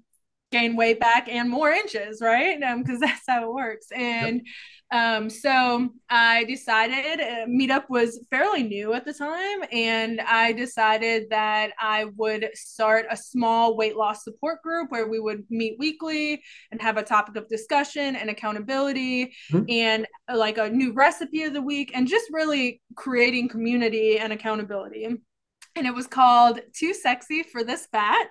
gain 0.52 0.76
weight 0.76 1.00
back 1.00 1.28
and 1.28 1.50
more 1.50 1.72
inches, 1.72 2.22
right? 2.22 2.58
Because 2.60 2.96
um, 2.96 3.00
that's 3.02 3.24
how 3.28 3.44
it 3.44 3.54
works. 3.54 3.88
And 3.92 4.38
yep. 4.38 4.46
Um, 4.92 5.30
so 5.30 5.90
I 6.10 6.46
decided 6.46 7.20
uh, 7.20 7.46
Meetup 7.46 7.90
was 7.90 8.26
fairly 8.30 8.64
new 8.64 8.94
at 8.94 9.04
the 9.04 9.14
time, 9.14 9.64
and 9.72 10.22
I 10.22 10.54
decided 10.54 11.30
that 11.30 11.72
I 11.78 12.06
would 12.16 12.50
start 12.54 13.06
a 13.10 13.18
small 13.18 13.76
weight 13.76 13.98
loss 13.98 14.24
support 14.24 14.62
group 14.62 14.90
where 14.90 15.10
we 15.10 15.20
would 15.20 15.44
meet 15.50 15.78
weekly 15.78 16.42
and 16.72 16.82
have 16.82 16.96
a 16.96 17.04
topic 17.04 17.36
of 17.36 17.50
discussion 17.50 18.16
and 18.16 18.30
accountability 18.30 19.34
mm-hmm. 19.52 19.66
and 19.70 20.08
uh, 20.30 20.38
like 20.38 20.58
a 20.58 20.70
new 20.70 20.94
recipe 20.94 21.44
of 21.44 21.54
the 21.54 21.62
week 21.62 21.92
and 21.94 22.08
just 22.08 22.26
really 22.32 22.82
creating 22.96 23.50
community 23.50 24.20
and 24.20 24.32
accountability 24.32 25.18
and 25.78 25.88
it 25.88 25.94
was 25.94 26.08
called 26.08 26.60
Too 26.74 26.94
Sexy 26.94 27.44
for 27.44 27.64
This 27.64 27.88
Fat. 27.92 28.28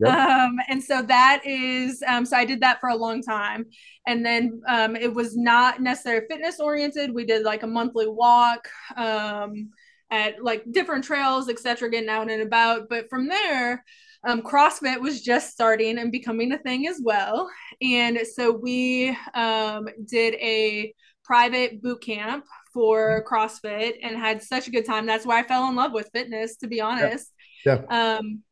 Yep. 0.00 0.12
Um, 0.12 0.56
and 0.68 0.82
so 0.82 1.02
that 1.02 1.42
is, 1.44 2.02
um, 2.06 2.24
so 2.24 2.36
I 2.36 2.44
did 2.44 2.60
that 2.60 2.80
for 2.80 2.88
a 2.88 2.96
long 2.96 3.22
time. 3.22 3.66
And 4.06 4.24
then 4.24 4.62
um, 4.68 4.96
it 4.96 5.12
was 5.12 5.36
not 5.36 5.80
necessarily 5.80 6.26
fitness 6.28 6.60
oriented. 6.60 7.12
We 7.12 7.24
did 7.24 7.42
like 7.42 7.62
a 7.62 7.68
monthly 7.68 8.08
walk 8.08 8.68
um, 8.96 9.70
at 10.10 10.42
like 10.42 10.64
different 10.70 11.04
trails, 11.04 11.48
etc., 11.48 11.90
getting 11.90 12.08
out 12.08 12.30
and 12.30 12.42
about. 12.42 12.88
But 12.88 13.08
from 13.10 13.28
there, 13.28 13.84
um, 14.24 14.42
CrossFit 14.42 15.00
was 15.00 15.20
just 15.20 15.52
starting 15.52 15.98
and 15.98 16.10
becoming 16.10 16.52
a 16.52 16.58
thing 16.58 16.86
as 16.86 17.00
well. 17.02 17.50
And 17.82 18.18
so 18.34 18.52
we 18.52 19.16
um, 19.34 19.88
did 20.04 20.34
a 20.34 20.94
private 21.24 21.82
boot 21.82 22.02
camp 22.02 22.44
for 22.74 23.24
CrossFit 23.26 23.94
and 24.02 24.16
had 24.16 24.42
such 24.42 24.68
a 24.68 24.70
good 24.70 24.84
time. 24.84 25.06
That's 25.06 25.24
why 25.24 25.40
I 25.40 25.44
fell 25.44 25.68
in 25.68 25.76
love 25.76 25.92
with 25.92 26.10
fitness, 26.12 26.56
to 26.56 26.66
be 26.66 26.80
honest. 26.80 27.32
Yeah. 27.64 27.82
yeah. 27.88 28.16
Um, 28.18 28.42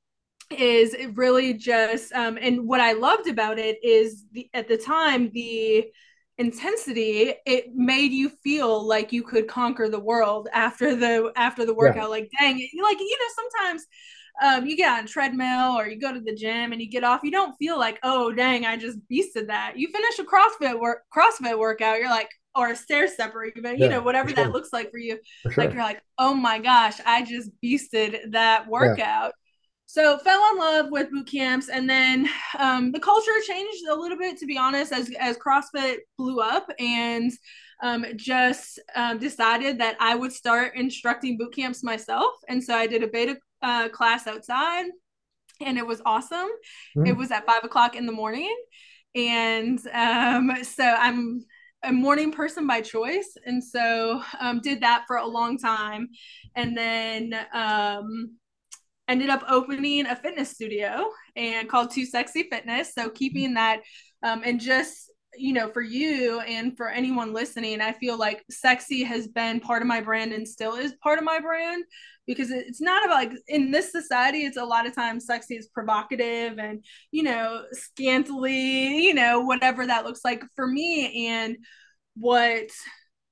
is 0.50 0.94
it 0.94 1.16
really 1.16 1.54
just 1.54 2.12
um, 2.12 2.38
and 2.40 2.66
what 2.66 2.80
I 2.80 2.92
loved 2.92 3.28
about 3.28 3.58
it 3.58 3.82
is 3.82 4.24
the 4.32 4.48
at 4.54 4.68
the 4.68 4.76
time 4.76 5.30
the 5.32 5.86
intensity 6.38 7.34
it 7.46 7.74
made 7.74 8.12
you 8.12 8.28
feel 8.28 8.86
like 8.86 9.12
you 9.12 9.22
could 9.22 9.48
conquer 9.48 9.88
the 9.88 10.00
world 10.00 10.48
after 10.52 10.94
the 10.94 11.32
after 11.36 11.64
the 11.64 11.74
workout 11.74 12.04
yeah. 12.04 12.06
like 12.06 12.30
dang 12.38 12.54
like 12.54 12.98
you 12.98 13.18
know 13.18 13.34
sometimes 13.34 13.86
um, 14.40 14.66
you 14.66 14.76
get 14.76 14.98
on 14.98 15.06
treadmill 15.06 15.78
or 15.78 15.86
you 15.88 16.00
go 16.00 16.12
to 16.12 16.20
the 16.20 16.34
gym 16.34 16.72
and 16.72 16.80
you 16.80 16.88
get 16.88 17.04
off, 17.04 17.20
you 17.22 17.30
don't 17.30 17.54
feel 17.56 17.78
like, 17.78 17.98
oh 18.02 18.32
dang, 18.32 18.64
I 18.64 18.76
just 18.76 18.98
beasted 19.10 19.48
that. 19.48 19.74
You 19.76 19.88
finish 19.88 20.18
a 20.18 20.24
CrossFit 20.24 20.80
work 20.80 21.02
CrossFit 21.14 21.58
workout, 21.58 21.98
you're 21.98 22.08
like, 22.08 22.30
or 22.54 22.70
a 22.70 22.76
stair 22.76 23.08
stepper, 23.08 23.44
even, 23.44 23.78
yeah, 23.78 23.84
you 23.84 23.90
know, 23.90 24.02
whatever 24.02 24.28
sure. 24.28 24.36
that 24.36 24.52
looks 24.52 24.72
like 24.72 24.90
for 24.90 24.98
you. 24.98 25.18
For 25.42 25.52
sure. 25.52 25.64
Like 25.64 25.74
you're 25.74 25.82
like, 25.82 26.02
oh 26.18 26.34
my 26.34 26.58
gosh, 26.58 27.00
I 27.06 27.22
just 27.24 27.50
beasted 27.62 28.32
that 28.32 28.68
workout. 28.68 28.98
Yeah. 28.98 29.30
So 29.86 30.16
fell 30.18 30.42
in 30.52 30.58
love 30.58 30.86
with 30.90 31.10
boot 31.10 31.26
camps, 31.26 31.68
and 31.68 31.88
then 31.88 32.26
um, 32.58 32.92
the 32.92 33.00
culture 33.00 33.30
changed 33.46 33.84
a 33.90 33.94
little 33.94 34.16
bit, 34.16 34.38
to 34.38 34.46
be 34.46 34.56
honest, 34.56 34.90
as 34.90 35.10
as 35.20 35.36
CrossFit 35.36 35.98
blew 36.16 36.40
up, 36.40 36.66
and 36.78 37.30
um, 37.82 38.06
just 38.16 38.80
um, 38.94 39.18
decided 39.18 39.80
that 39.80 39.98
I 40.00 40.14
would 40.14 40.32
start 40.32 40.76
instructing 40.76 41.36
boot 41.36 41.54
camps 41.54 41.84
myself. 41.84 42.32
And 42.48 42.64
so 42.64 42.74
I 42.74 42.86
did 42.86 43.02
a 43.02 43.08
beta 43.08 43.36
uh, 43.60 43.90
class 43.90 44.26
outside, 44.26 44.86
and 45.60 45.76
it 45.76 45.86
was 45.86 46.00
awesome. 46.06 46.48
Mm. 46.96 47.08
It 47.08 47.16
was 47.16 47.30
at 47.30 47.44
five 47.44 47.64
o'clock 47.64 47.94
in 47.94 48.06
the 48.06 48.12
morning, 48.12 48.56
and 49.14 49.78
um, 49.92 50.56
so 50.62 50.84
I'm 50.84 51.44
a 51.84 51.92
morning 51.92 52.32
person 52.32 52.66
by 52.66 52.80
choice, 52.80 53.36
and 53.44 53.62
so 53.62 54.22
um, 54.40 54.60
did 54.60 54.80
that 54.80 55.04
for 55.06 55.16
a 55.16 55.26
long 55.26 55.58
time, 55.58 56.08
and 56.54 56.76
then 56.76 57.34
um, 57.52 58.36
ended 59.08 59.30
up 59.30 59.44
opening 59.48 60.06
a 60.06 60.16
fitness 60.16 60.50
studio 60.50 61.10
and 61.36 61.68
called 61.68 61.90
Too 61.90 62.06
Sexy 62.06 62.48
Fitness. 62.50 62.94
So 62.94 63.10
keeping 63.10 63.54
that 63.54 63.82
um, 64.22 64.42
and 64.44 64.60
just 64.60 65.11
you 65.36 65.52
know, 65.52 65.68
for 65.68 65.82
you 65.82 66.40
and 66.40 66.76
for 66.76 66.88
anyone 66.88 67.32
listening, 67.32 67.80
I 67.80 67.92
feel 67.92 68.18
like 68.18 68.44
sexy 68.50 69.02
has 69.04 69.28
been 69.28 69.60
part 69.60 69.82
of 69.82 69.88
my 69.88 70.00
brand 70.00 70.32
and 70.32 70.46
still 70.46 70.74
is 70.74 70.94
part 71.02 71.18
of 71.18 71.24
my 71.24 71.40
brand 71.40 71.84
because 72.26 72.50
it's 72.50 72.80
not 72.80 73.04
about 73.04 73.16
like 73.16 73.32
in 73.48 73.70
this 73.70 73.90
society, 73.90 74.44
it's 74.44 74.56
a 74.56 74.64
lot 74.64 74.86
of 74.86 74.94
times 74.94 75.26
sexy 75.26 75.56
is 75.56 75.68
provocative 75.68 76.58
and, 76.58 76.84
you 77.10 77.22
know, 77.22 77.64
scantily, 77.72 79.06
you 79.06 79.14
know, 79.14 79.40
whatever 79.40 79.86
that 79.86 80.04
looks 80.04 80.20
like 80.24 80.44
for 80.54 80.66
me. 80.66 81.28
And 81.28 81.56
what 82.14 82.70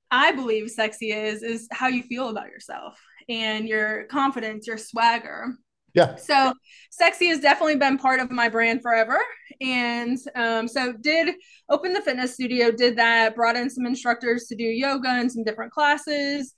I 0.09 0.31
believe 0.33 0.69
sexy 0.69 1.11
is, 1.11 1.43
is 1.43 1.67
how 1.71 1.87
you 1.87 2.03
feel 2.03 2.29
about 2.29 2.47
yourself 2.47 2.99
and 3.29 3.67
your 3.67 4.05
confidence, 4.05 4.67
your 4.67 4.77
swagger. 4.77 5.55
Yeah. 5.93 6.15
So 6.15 6.53
sexy 6.89 7.27
has 7.27 7.39
definitely 7.39 7.75
been 7.75 7.97
part 7.97 8.19
of 8.19 8.31
my 8.31 8.49
brand 8.49 8.81
forever. 8.81 9.19
And 9.59 10.17
um, 10.35 10.67
so 10.67 10.93
did 10.93 11.35
open 11.69 11.93
the 11.93 12.01
fitness 12.01 12.33
studio, 12.33 12.71
did 12.71 12.95
that, 12.97 13.35
brought 13.35 13.55
in 13.55 13.69
some 13.69 13.85
instructors 13.85 14.45
to 14.45 14.55
do 14.55 14.63
yoga 14.63 15.09
and 15.09 15.31
some 15.31 15.43
different 15.43 15.71
classes. 15.71 16.53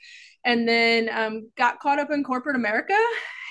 And 0.45 0.67
then 0.67 1.09
um, 1.09 1.49
got 1.57 1.79
caught 1.79 1.99
up 1.99 2.11
in 2.11 2.23
corporate 2.23 2.57
America. 2.57 2.97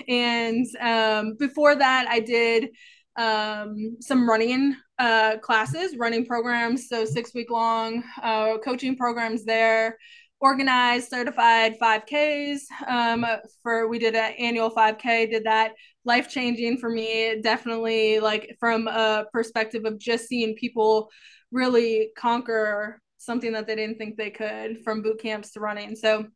And 0.09 0.67
um, 0.81 1.37
before 1.39 1.75
that, 1.75 2.07
I 2.09 2.21
did 2.21 2.69
um, 3.17 3.97
some 4.01 4.29
running 4.29 4.77
uh, 4.99 5.39
classes, 5.39 5.97
running 5.97 6.27
programs. 6.27 6.89
So 6.89 7.05
six 7.05 7.35
week 7.35 7.51
long 7.51 8.05
uh, 8.23 8.59
coaching 8.59 8.97
programs 8.97 9.45
there 9.45 9.97
organized 10.42 11.08
certified 11.08 11.78
5ks 11.80 12.62
um, 12.88 13.25
for 13.62 13.87
we 13.87 14.00
did 14.00 14.16
an 14.16 14.32
annual 14.38 14.70
5k 14.70 15.30
did 15.30 15.44
that. 15.44 15.72
Life 16.04 16.28
changing 16.28 16.78
for 16.78 16.90
me 16.90 17.40
definitely 17.40 18.18
like 18.18 18.56
from 18.58 18.88
a 18.88 19.25
perspective 19.32 19.84
of 19.84 20.00
just 20.00 20.26
seeing 20.26 20.56
people 20.56 21.08
really 21.52 22.11
conquer 22.18 23.00
something 23.18 23.52
that 23.52 23.68
they 23.68 23.76
didn't 23.76 23.99
think 23.99 24.16
they 24.16 24.30
could 24.30 24.82
from 24.82 25.00
boot 25.00 25.22
camps 25.22 25.52
to 25.52 25.61
running. 25.61 25.94
So 25.94 26.26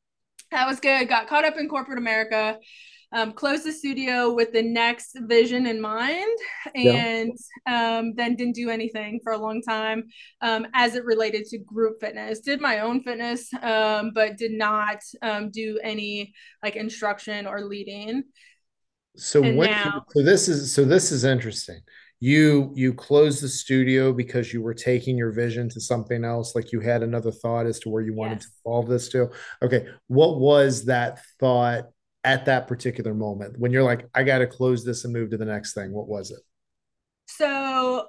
that 0.52 0.68
was 0.68 0.78
good. 0.78 1.08
Got 1.08 1.26
caught 1.26 1.44
up 1.44 1.56
in 1.58 1.68
corporate 1.68 1.98
america 1.98 2.58
um, 3.12 3.32
closed 3.32 3.64
the 3.64 3.72
studio 3.72 4.32
with 4.32 4.52
the 4.52 4.62
next 4.62 5.16
vision 5.22 5.66
in 5.66 5.80
mind 5.80 6.38
and 6.75 7.32
yeah. 7.66 7.98
um, 7.98 8.14
then 8.14 8.34
didn't 8.34 8.54
do 8.54 8.70
anything 8.70 9.20
for 9.22 9.32
a 9.32 9.38
long 9.38 9.62
time 9.62 10.04
um, 10.40 10.66
as 10.75 10.94
it 10.94 11.04
related 11.04 11.44
to 11.46 11.58
group 11.58 12.00
fitness 12.00 12.40
did 12.40 12.60
my 12.60 12.80
own 12.80 13.02
fitness 13.02 13.52
um, 13.62 14.10
but 14.14 14.36
did 14.36 14.52
not 14.52 14.98
um, 15.22 15.50
do 15.50 15.78
any 15.82 16.32
like 16.62 16.76
instruction 16.76 17.46
or 17.46 17.62
leading 17.62 18.22
so 19.16 19.40
what 19.40 19.70
now, 19.70 20.04
so 20.10 20.22
this 20.22 20.48
is 20.48 20.72
so 20.72 20.84
this 20.84 21.10
is 21.10 21.25
interesting 21.25 21.80
you 22.20 22.72
you 22.75 22.94
closed 22.94 23.42
the 23.42 23.48
studio 23.48 24.12
because 24.12 24.52
you 24.52 24.62
were 24.62 24.75
taking 24.75 25.18
your 25.18 25.32
vision 25.32 25.68
to 25.68 25.80
something 25.80 26.25
else 26.25 26.54
like 26.54 26.72
you 26.72 26.80
had 26.80 27.02
another 27.02 27.30
thought 27.30 27.66
as 27.66 27.78
to 27.78 27.88
where 27.90 28.02
you 28.02 28.14
wanted 28.14 28.36
yes. 28.36 28.44
to 28.44 28.50
evolve 28.64 28.88
this 28.88 29.08
to 29.08 29.30
okay 29.62 29.86
what 30.08 30.38
was 30.38 30.84
that 30.86 31.20
thought 31.38 31.84
at 32.26 32.45
that 32.45 32.66
particular 32.66 33.14
moment 33.14 33.56
when 33.56 33.73
you're 33.73 33.85
like, 33.85 34.09
I 34.12 34.25
got 34.25 34.38
to 34.38 34.49
close 34.49 34.85
this 34.85 35.04
and 35.04 35.12
move 35.12 35.30
to 35.30 35.37
the 35.37 35.45
next 35.45 35.75
thing? 35.75 35.92
What 35.92 36.09
was 36.09 36.33
it? 36.33 36.40
So 37.26 38.06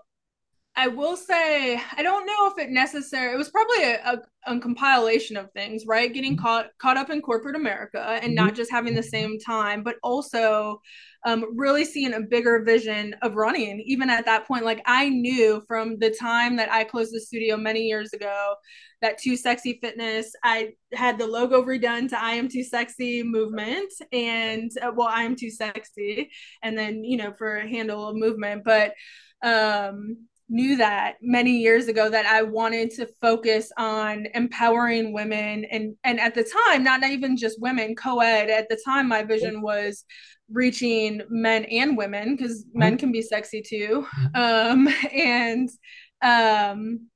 I 0.78 0.88
will 0.88 1.18
say 1.18 1.82
I 1.98 2.04
don't 2.04 2.28
know 2.28 2.52
if 2.52 2.60
it 2.60 2.70
necessary. 2.70 3.34
It 3.34 3.38
was 3.38 3.50
probably 3.50 3.84
a, 3.84 4.22
a, 4.46 4.56
a, 4.56 4.60
compilation 4.60 5.36
of 5.36 5.52
things, 5.52 5.86
right? 5.88 6.14
Getting 6.14 6.36
mm-hmm. 6.36 6.46
caught 6.46 6.68
caught 6.78 6.98
up 6.98 7.10
in 7.10 7.20
corporate 7.20 7.56
America 7.56 8.00
and 8.00 8.38
mm-hmm. 8.38 8.46
not 8.46 8.54
just 8.54 8.70
having 8.70 8.94
the 8.94 9.02
same 9.02 9.40
time, 9.40 9.82
but 9.82 9.96
also 10.04 10.80
um, 11.26 11.46
really 11.58 11.84
seeing 11.84 12.14
a 12.14 12.22
bigger 12.22 12.64
vision 12.64 13.16
of 13.24 13.36
running. 13.36 13.82
Even 13.88 14.12
at 14.12 14.26
that 14.26 14.48
point, 14.48 14.66
like 14.66 14.84
I 14.86 15.10
knew 15.10 15.64
from 15.68 15.98
the 15.98 16.12
time 16.12 16.56
that 16.58 16.72
I 16.72 16.84
closed 16.84 17.12
the 17.12 17.22
studio 17.22 17.58
many 17.58 17.82
years 17.82 18.14
ago 18.14 18.54
that 19.02 19.18
Too 19.18 19.36
Sexy 19.36 19.80
Fitness. 19.82 20.32
I 20.44 20.74
had 20.94 21.18
the 21.18 21.26
logo 21.26 21.64
redone 21.64 22.08
to 22.10 22.24
I 22.24 22.34
Am 22.34 22.50
Too 22.50 22.64
Sexy 22.64 23.24
movement 23.24 23.92
and 24.12 24.70
uh, 24.80 24.92
well, 24.96 25.10
I 25.10 25.24
Am 25.24 25.36
Too 25.36 25.50
Sexy, 25.50 26.30
and 26.62 26.78
then 26.78 27.04
you 27.04 27.18
know 27.18 27.34
for 27.36 27.58
a 27.58 27.68
handle 27.68 28.08
of 28.08 28.16
movement, 28.16 28.64
but 28.64 28.94
um 29.44 30.18
knew 30.50 30.78
that 30.78 31.16
many 31.22 31.58
years 31.58 31.88
ago 31.88 32.10
that 32.10 32.26
I 32.26 32.42
wanted 32.42 32.92
to 32.92 33.08
focus 33.22 33.72
on 33.78 34.28
empowering 34.34 35.14
women 35.14 35.66
and 35.66 35.96
and 36.04 36.20
at 36.20 36.36
the 36.36 36.44
time 36.44 36.84
not 36.84 37.04
even 37.04 37.36
just 37.36 37.62
women 37.62 37.96
co-ed 37.96 38.50
at 38.50 38.70
the 38.70 38.80
time 38.86 39.10
my 39.10 39.24
vision 39.24 39.62
was 39.62 40.06
reaching 40.50 41.22
men 41.30 41.66
and 41.66 41.98
women 41.98 42.36
because 42.36 42.64
mm-hmm. 42.64 42.80
men 42.80 42.98
can 42.98 43.12
be 43.12 43.22
sexy 43.22 43.62
too 43.62 44.06
mm-hmm. 44.36 44.88
um 44.88 44.94
and 45.14 45.70
um 46.22 47.08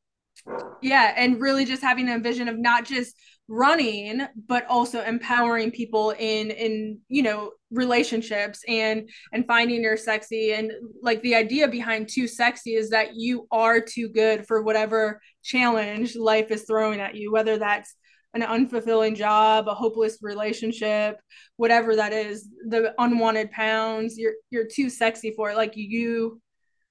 yeah 0.82 1.14
and 1.16 1.40
really 1.40 1.64
just 1.64 1.82
having 1.82 2.10
a 2.10 2.20
vision 2.20 2.50
of 2.50 2.60
not 2.60 2.86
just 2.86 3.16
running 3.52 4.26
but 4.48 4.66
also 4.68 5.04
empowering 5.04 5.72
people 5.72 6.12
in 6.12 6.52
in 6.52 6.98
you 7.10 7.22
know 7.22 7.52
relationships 7.70 8.64
and 8.66 9.10
and 9.34 9.46
finding 9.46 9.84
your 9.84 9.98
sexy. 9.98 10.54
And 10.54 10.72
like 11.02 11.22
the 11.22 11.36
idea 11.36 11.68
behind 11.68 12.08
too 12.08 12.28
sexy 12.28 12.76
is 12.76 12.90
that 12.92 13.16
you 13.16 13.48
are 13.52 13.82
too 13.82 14.08
good 14.08 14.48
for 14.48 14.64
whatever 14.64 15.20
challenge 15.44 16.16
life 16.16 16.50
is 16.50 16.64
throwing 16.64 17.02
at 17.02 17.16
you 17.16 17.32
whether 17.32 17.58
that's 17.58 17.96
an 18.34 18.42
unfulfilling 18.42 19.16
job 19.16 19.68
a 19.68 19.74
hopeless 19.74 20.20
relationship 20.22 21.20
whatever 21.58 21.96
that 21.96 22.14
is 22.14 22.48
the 22.70 22.94
unwanted 23.00 23.52
pounds 23.52 24.18
you're 24.18 24.36
you're 24.50 24.68
too 24.68 24.90
sexy 24.90 25.34
for 25.36 25.52
it. 25.52 25.58
Like 25.58 25.74
you 25.76 26.40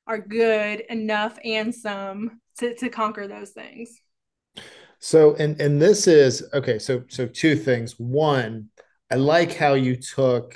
are 0.06 0.18
good 0.18 0.80
enough 0.90 1.38
and 1.42 1.74
some 1.74 2.40
to, 2.58 2.74
to 2.74 2.90
conquer 2.90 3.26
those 3.26 3.50
things 3.50 4.00
so 5.00 5.34
and 5.36 5.60
and 5.60 5.80
this 5.80 6.06
is 6.06 6.48
okay 6.54 6.78
so 6.78 7.02
so 7.08 7.26
two 7.26 7.56
things. 7.56 7.98
One 7.98 8.68
i 9.10 9.16
like 9.16 9.54
how 9.54 9.74
you 9.74 9.96
took 9.96 10.54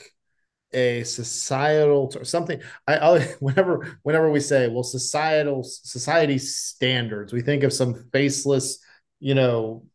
a 0.72 1.02
societal 1.04 2.12
or 2.16 2.24
something 2.24 2.60
I, 2.86 2.96
I 2.98 3.20
whenever 3.40 3.98
whenever 4.02 4.30
we 4.30 4.40
say 4.40 4.68
well 4.68 4.82
societal 4.82 5.62
society 5.62 6.38
standards 6.38 7.32
we 7.32 7.42
think 7.42 7.62
of 7.62 7.72
some 7.72 7.94
faceless 8.12 8.78
you 9.20 9.34
know 9.34 9.86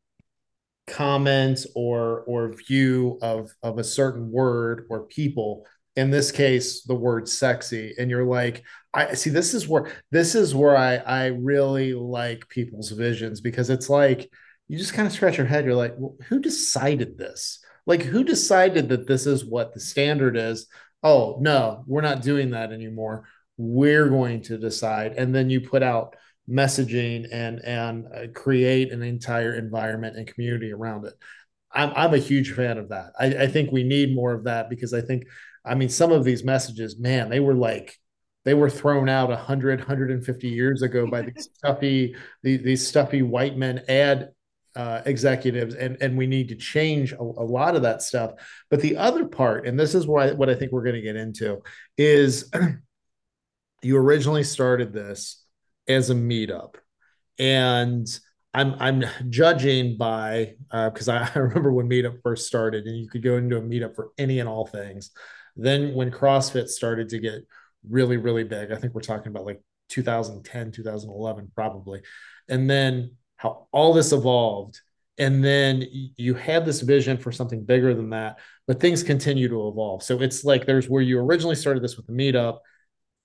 comment 0.87 1.65
or 1.75 2.21
or 2.21 2.53
view 2.67 3.19
of 3.21 3.53
of 3.61 3.77
a 3.77 3.83
certain 3.83 4.31
word 4.31 4.87
or 4.89 5.03
people 5.03 5.65
in 5.99 6.09
this 6.09 6.31
case 6.31 6.83
the 6.83 6.95
word 6.95 7.27
sexy 7.27 7.93
and 7.99 8.09
you're 8.09 8.25
like 8.25 8.63
i 8.93 9.13
see 9.13 9.29
this 9.29 9.53
is 9.53 9.67
where 9.67 9.91
this 10.11 10.33
is 10.33 10.55
where 10.55 10.77
i 10.77 10.95
i 10.95 11.25
really 11.27 11.93
like 11.93 12.47
people's 12.49 12.89
visions 12.91 13.41
because 13.41 13.69
it's 13.69 13.89
like 13.89 14.29
you 14.69 14.77
just 14.77 14.93
kind 14.93 15.07
of 15.07 15.13
scratch 15.13 15.37
your 15.37 15.47
head 15.47 15.65
you're 15.65 15.75
like 15.75 15.95
well, 15.97 16.15
who 16.29 16.39
decided 16.39 17.17
this? 17.17 17.59
Like 17.85 18.03
who 18.03 18.23
decided 18.23 18.87
that 18.89 19.07
this 19.07 19.25
is 19.25 19.43
what 19.43 19.73
the 19.73 19.79
standard 19.79 20.37
is? 20.37 20.67
Oh 21.03 21.37
no 21.41 21.83
we're 21.87 22.01
not 22.01 22.21
doing 22.21 22.51
that 22.51 22.71
anymore. 22.71 23.25
We're 23.57 24.07
going 24.07 24.43
to 24.43 24.57
decide. 24.57 25.13
And 25.17 25.35
then 25.35 25.49
you 25.49 25.59
put 25.59 25.83
out 25.83 26.15
messaging 26.49 27.27
and 27.31 27.59
and 27.59 28.05
uh, 28.15 28.27
create 28.33 28.91
an 28.91 29.03
entire 29.03 29.55
environment 29.55 30.15
and 30.17 30.27
community 30.27 30.71
around 30.71 31.05
it. 31.05 31.13
I'm, 31.71 31.91
I'm 31.95 32.13
a 32.13 32.19
huge 32.19 32.53
fan 32.53 32.77
of 32.77 32.89
that. 32.89 33.11
I, 33.19 33.43
I 33.43 33.47
think 33.47 33.71
we 33.71 33.83
need 33.83 34.15
more 34.15 34.33
of 34.33 34.45
that 34.45 34.69
because 34.69 34.93
I 34.93 35.01
think 35.01 35.25
I 35.65 35.75
mean, 35.75 35.89
some 35.89 36.11
of 36.11 36.23
these 36.23 36.43
messages, 36.43 36.97
man, 36.97 37.29
they 37.29 37.39
were 37.39 37.55
like 37.55 37.97
they 38.45 38.53
were 38.53 38.69
thrown 38.69 39.09
out 39.09 39.29
100 39.29 39.79
150 39.79 40.47
years 40.47 40.81
ago 40.81 41.05
by 41.07 41.21
these 41.21 41.49
stuffy 41.55 42.15
these, 42.41 42.61
these 42.61 42.87
stuffy 42.87 43.21
white 43.21 43.57
men 43.57 43.83
ad 43.87 44.29
uh, 44.75 45.01
executives 45.05 45.75
and 45.75 45.97
and 45.99 46.17
we 46.17 46.27
need 46.27 46.47
to 46.49 46.55
change 46.55 47.11
a, 47.11 47.19
a, 47.19 47.21
lot 47.21 47.75
of 47.75 47.81
that 47.81 48.01
stuff. 48.01 48.31
But 48.69 48.81
the 48.81 48.97
other 48.97 49.25
part 49.25 49.67
and 49.67 49.79
this 49.79 49.93
is 49.93 50.07
what 50.07 50.29
I, 50.29 50.31
what 50.33 50.49
I 50.49 50.55
think 50.55 50.71
we're 50.71 50.83
going 50.83 50.95
to 50.95 51.01
get 51.01 51.15
into 51.15 51.61
is 51.97 52.49
you 53.81 53.97
originally 53.97 54.43
started 54.43 54.93
this 54.93 55.43
as 55.87 56.09
a 56.09 56.15
meetup. 56.15 56.75
And 57.39 58.07
I'm 58.53 58.75
I'm 58.79 59.03
judging 59.29 59.97
by 59.97 60.53
because 60.71 61.09
uh, 61.09 61.13
I, 61.13 61.31
I 61.35 61.39
remember 61.39 61.73
when 61.73 61.89
meetup 61.89 62.21
first 62.23 62.47
started 62.47 62.85
and 62.85 62.97
you 62.97 63.09
could 63.09 63.23
go 63.23 63.37
into 63.37 63.57
a 63.57 63.61
meetup 63.61 63.95
for 63.95 64.09
any 64.17 64.39
and 64.39 64.47
all 64.47 64.65
things 64.65 65.11
then 65.65 65.93
when 65.93 66.11
CrossFit 66.11 66.67
started 66.67 67.09
to 67.09 67.19
get 67.19 67.45
really, 67.87 68.17
really 68.17 68.43
big. 68.43 68.71
I 68.71 68.75
think 68.75 68.93
we're 68.93 69.01
talking 69.01 69.31
about 69.31 69.45
like 69.45 69.61
2010, 69.89 70.71
2011, 70.71 71.51
probably. 71.55 72.01
And 72.47 72.69
then 72.69 73.15
how 73.37 73.67
all 73.71 73.93
this 73.93 74.11
evolved. 74.11 74.81
And 75.17 75.43
then 75.43 75.85
you 76.15 76.33
had 76.33 76.65
this 76.65 76.81
vision 76.81 77.17
for 77.17 77.31
something 77.31 77.65
bigger 77.65 77.93
than 77.93 78.09
that, 78.11 78.39
but 78.67 78.79
things 78.79 79.03
continue 79.03 79.49
to 79.49 79.67
evolve. 79.67 80.01
So 80.01 80.21
it's 80.21 80.45
like 80.45 80.65
there's 80.65 80.87
where 80.87 81.01
you 81.01 81.19
originally 81.19 81.55
started 81.55 81.83
this 81.83 81.97
with 81.97 82.07
the 82.07 82.13
meetup 82.13 82.59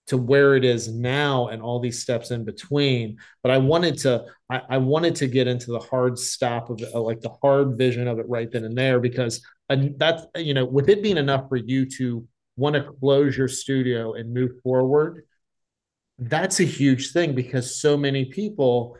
to 0.06 0.18
where 0.18 0.54
it 0.54 0.64
is 0.64 0.92
now 0.92 1.48
and 1.48 1.62
all 1.62 1.80
these 1.80 2.02
steps 2.02 2.30
in 2.30 2.44
between. 2.44 3.16
But 3.42 3.52
i 3.52 3.58
wanted 3.58 3.98
to 3.98 4.24
i, 4.50 4.60
I 4.70 4.78
wanted 4.78 5.14
to 5.16 5.26
get 5.26 5.48
into 5.48 5.72
the 5.72 5.78
hard 5.78 6.18
stop 6.18 6.70
of 6.70 6.80
it, 6.80 6.94
like 6.94 7.20
the 7.20 7.34
hard 7.42 7.78
vision 7.78 8.08
of 8.08 8.18
it 8.18 8.28
right 8.28 8.50
then 8.50 8.64
and 8.64 8.76
there 8.76 9.00
because 9.00 9.42
and 9.68 9.98
that's 9.98 10.24
you 10.36 10.54
know 10.54 10.64
with 10.64 10.88
it 10.88 11.02
being 11.02 11.16
enough 11.16 11.48
for 11.48 11.56
you 11.56 11.86
to 11.98 12.26
want 12.56 12.76
to 12.76 12.92
close 13.00 13.36
your 13.36 13.48
studio 13.48 14.14
and 14.14 14.32
move 14.32 14.52
forward, 14.62 15.24
that's 16.18 16.60
a 16.60 16.64
huge 16.64 17.10
thing 17.10 17.34
because 17.34 17.80
so 17.80 17.96
many 17.96 18.26
people 18.26 18.96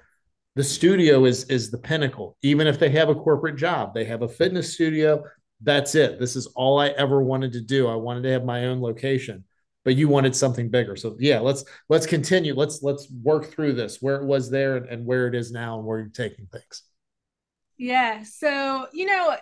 the 0.57 0.65
studio 0.65 1.25
is 1.25 1.45
is 1.45 1.71
the 1.71 1.79
pinnacle. 1.79 2.37
Even 2.43 2.67
if 2.67 2.79
they 2.79 2.91
have 2.91 3.09
a 3.09 3.15
corporate 3.15 3.57
job 3.57 3.95
they 3.95 4.05
have 4.05 4.23
a 4.23 4.29
fitness 4.29 4.75
studio 4.75 5.23
that's 5.61 5.95
it. 5.95 6.19
This 6.19 6.35
is 6.37 6.47
all 6.49 6.79
i 6.79 6.89
ever 6.89 7.23
wanted 7.23 7.53
to 7.53 7.61
do. 7.61 7.89
I 7.89 7.95
wanted 7.95 8.23
to 8.23 8.31
have 8.31 8.45
my 8.45 8.67
own 8.67 8.81
location 8.81 9.45
but 9.85 9.97
you 9.97 10.09
wanted 10.09 10.35
something 10.35 10.69
bigger 10.71 10.97
so 10.97 11.17
yeah 11.19 11.41
let's 11.41 11.65
let's 11.89 12.07
continue 12.07 12.55
let's 12.55 12.83
let's 12.83 13.11
work 13.23 13.47
through 13.47 13.73
this 13.73 14.01
where 14.01 14.17
it 14.17 14.25
was 14.25 14.51
there 14.51 14.77
and, 14.77 14.89
and 14.89 15.07
where 15.07 15.27
it 15.27 15.35
is 15.35 15.53
now 15.53 15.79
and 15.79 15.87
where 15.87 15.99
you're 15.99 16.09
taking 16.09 16.47
things 16.47 16.83
yeah 17.77 18.23
so 18.23 18.87
you 18.93 19.07
know 19.07 19.37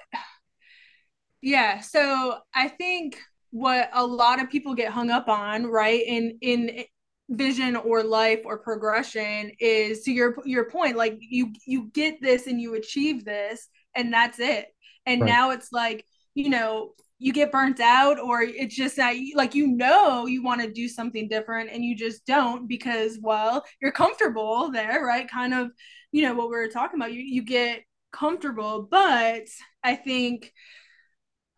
yeah 1.40 1.80
so 1.80 2.38
i 2.54 2.68
think 2.68 3.18
what 3.52 3.90
a 3.92 4.04
lot 4.04 4.40
of 4.40 4.50
people 4.50 4.74
get 4.74 4.90
hung 4.90 5.10
up 5.10 5.28
on, 5.28 5.66
right? 5.66 6.02
In 6.04 6.38
in 6.40 6.84
vision 7.28 7.76
or 7.76 8.02
life 8.02 8.40
or 8.44 8.58
progression 8.58 9.52
is 9.60 10.02
to 10.02 10.10
your 10.10 10.36
your 10.44 10.68
point 10.68 10.96
like 10.96 11.16
you 11.20 11.52
you 11.66 11.84
get 11.94 12.20
this 12.20 12.46
and 12.46 12.60
you 12.60 12.74
achieve 12.74 13.24
this 13.24 13.68
and 13.94 14.12
that's 14.12 14.38
it 14.38 14.66
and 15.06 15.22
right. 15.22 15.28
now 15.28 15.50
it's 15.50 15.72
like 15.72 16.04
you 16.34 16.50
know 16.50 16.92
you 17.22 17.32
get 17.32 17.52
burnt 17.52 17.78
out 17.78 18.18
or 18.18 18.42
it's 18.42 18.74
just 18.74 18.96
that 18.96 19.14
like 19.36 19.54
you 19.54 19.68
know 19.68 20.26
you 20.26 20.42
want 20.42 20.60
to 20.60 20.70
do 20.70 20.88
something 20.88 21.28
different 21.28 21.70
and 21.70 21.84
you 21.84 21.94
just 21.94 22.26
don't 22.26 22.66
because 22.66 23.16
well 23.22 23.64
you're 23.80 23.92
comfortable 23.92 24.70
there 24.72 25.04
right 25.04 25.30
kind 25.30 25.54
of 25.54 25.70
you 26.10 26.22
know 26.22 26.34
what 26.34 26.50
we 26.50 26.56
are 26.56 26.68
talking 26.68 26.98
about 26.98 27.12
you 27.12 27.20
you 27.20 27.42
get 27.42 27.82
comfortable 28.12 28.88
but 28.90 29.44
i 29.84 29.94
think 29.94 30.52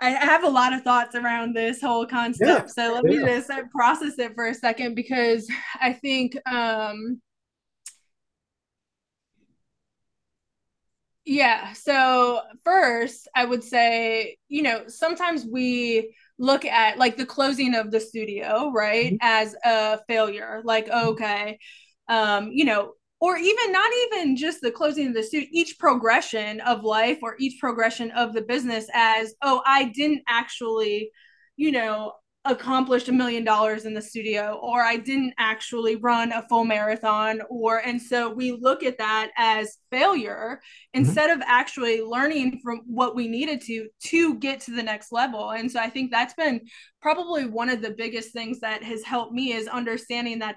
I 0.01 0.11
have 0.11 0.45
a 0.45 0.51
lot 0.51 0.75
of 0.75 0.83
thoughts 0.83 1.15
around 1.15 1.57
this 1.57 1.81
whole 1.81 2.05
concept. 2.05 2.47
Yeah, 2.47 2.67
so 2.67 2.95
let 2.95 3.11
yeah. 3.11 3.21
me 3.21 3.27
just 3.27 3.51
process 3.71 4.19
it 4.19 4.35
for 4.35 4.49
a 4.49 4.55
second 4.55 4.95
because 4.95 5.49
I 5.81 5.95
think 5.95 6.37
um 6.47 7.23
yeah, 11.25 11.73
so 11.73 12.41
first 12.65 13.29
I 13.35 13.45
would 13.45 13.65
say, 13.65 14.37
you 14.49 14.63
know, 14.63 14.85
sometimes 14.89 15.47
we 15.51 16.15
look 16.39 16.65
at 16.65 16.99
like 16.99 17.17
the 17.17 17.27
closing 17.27 17.75
of 17.75 17.91
the 17.91 18.01
studio, 18.01 18.71
right, 18.75 19.13
mm-hmm. 19.13 19.17
as 19.21 19.55
a 19.65 20.01
failure. 20.07 20.61
Like, 20.65 20.89
okay, 20.89 21.59
um, 22.09 22.51
you 22.53 22.65
know, 22.65 22.93
or 23.21 23.39
even 23.39 23.73
not 23.73 23.91
even 24.07 24.37
just 24.37 24.61
the 24.61 24.71
closing 24.71 25.09
of 25.09 25.15
the 25.15 25.23
suit 25.23 25.49
each 25.51 25.79
progression 25.79 26.61
of 26.61 26.85
life 26.85 27.19
or 27.23 27.37
each 27.39 27.59
progression 27.59 28.11
of 28.11 28.35
the 28.35 28.43
business 28.43 28.87
as 28.93 29.35
oh 29.41 29.63
i 29.65 29.85
didn't 29.85 30.23
actually 30.29 31.11
you 31.57 31.73
know 31.73 32.13
accomplish 32.47 33.09
a 33.09 33.13
million 33.13 33.43
dollars 33.43 33.87
in 33.87 33.95
the 33.95 34.03
studio 34.03 34.59
or 34.63 34.83
i 34.83 34.97
didn't 34.97 35.33
actually 35.39 35.97
run 35.97 36.31
a 36.33 36.43
full 36.43 36.65
marathon 36.65 37.41
or 37.49 37.79
and 37.79 38.01
so 38.01 38.31
we 38.31 38.53
look 38.53 38.83
at 38.83 38.99
that 38.99 39.31
as 39.39 39.79
failure 39.91 40.61
mm-hmm. 40.61 41.01
instead 41.01 41.31
of 41.31 41.41
actually 41.47 42.03
learning 42.03 42.61
from 42.63 42.83
what 42.87 43.15
we 43.15 43.29
needed 43.29 43.63
to 43.63 43.89
to 43.99 44.35
get 44.39 44.61
to 44.61 44.73
the 44.73 44.83
next 44.83 45.11
level 45.11 45.51
and 45.53 45.71
so 45.71 45.81
i 45.81 45.89
think 45.89 46.11
that's 46.11 46.35
been 46.35 46.61
probably 47.01 47.47
one 47.47 47.71
of 47.71 47.81
the 47.81 47.91
biggest 47.91 48.33
things 48.33 48.61
that 48.61 48.83
has 48.83 49.03
helped 49.03 49.33
me 49.33 49.53
is 49.53 49.67
understanding 49.67 50.39
that 50.39 50.57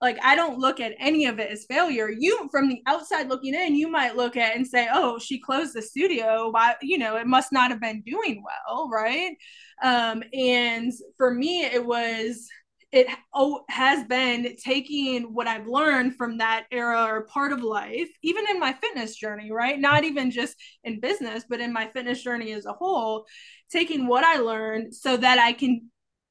like 0.00 0.18
I 0.22 0.34
don't 0.34 0.58
look 0.58 0.80
at 0.80 0.94
any 0.98 1.26
of 1.26 1.38
it 1.38 1.50
as 1.50 1.66
failure. 1.66 2.10
You 2.10 2.48
from 2.50 2.68
the 2.68 2.82
outside 2.86 3.28
looking 3.28 3.54
in, 3.54 3.74
you 3.76 3.88
might 3.88 4.16
look 4.16 4.36
at 4.36 4.56
and 4.56 4.66
say, 4.66 4.88
"Oh, 4.92 5.18
she 5.18 5.40
closed 5.40 5.74
the 5.74 5.82
studio. 5.82 6.50
Why, 6.50 6.74
you 6.82 6.98
know, 6.98 7.16
it 7.16 7.26
must 7.26 7.52
not 7.52 7.70
have 7.70 7.80
been 7.80 8.02
doing 8.02 8.42
well, 8.44 8.88
right?" 8.90 9.36
Um, 9.82 10.22
and 10.32 10.92
for 11.16 11.32
me, 11.34 11.64
it 11.64 11.84
was 11.84 12.48
it 12.92 13.06
oh, 13.34 13.64
has 13.68 14.04
been 14.06 14.56
taking 14.56 15.32
what 15.34 15.46
I've 15.46 15.66
learned 15.68 16.16
from 16.16 16.38
that 16.38 16.66
era 16.72 17.04
or 17.04 17.26
part 17.26 17.52
of 17.52 17.62
life, 17.62 18.08
even 18.22 18.44
in 18.50 18.58
my 18.58 18.72
fitness 18.72 19.14
journey, 19.16 19.52
right? 19.52 19.78
Not 19.78 20.04
even 20.04 20.30
just 20.30 20.56
in 20.82 20.98
business, 21.00 21.44
but 21.48 21.60
in 21.60 21.72
my 21.72 21.86
fitness 21.88 22.22
journey 22.22 22.52
as 22.52 22.66
a 22.66 22.72
whole, 22.72 23.26
taking 23.70 24.06
what 24.08 24.24
I 24.24 24.38
learned 24.38 24.94
so 24.94 25.16
that 25.16 25.38
I 25.38 25.52
can, 25.52 25.90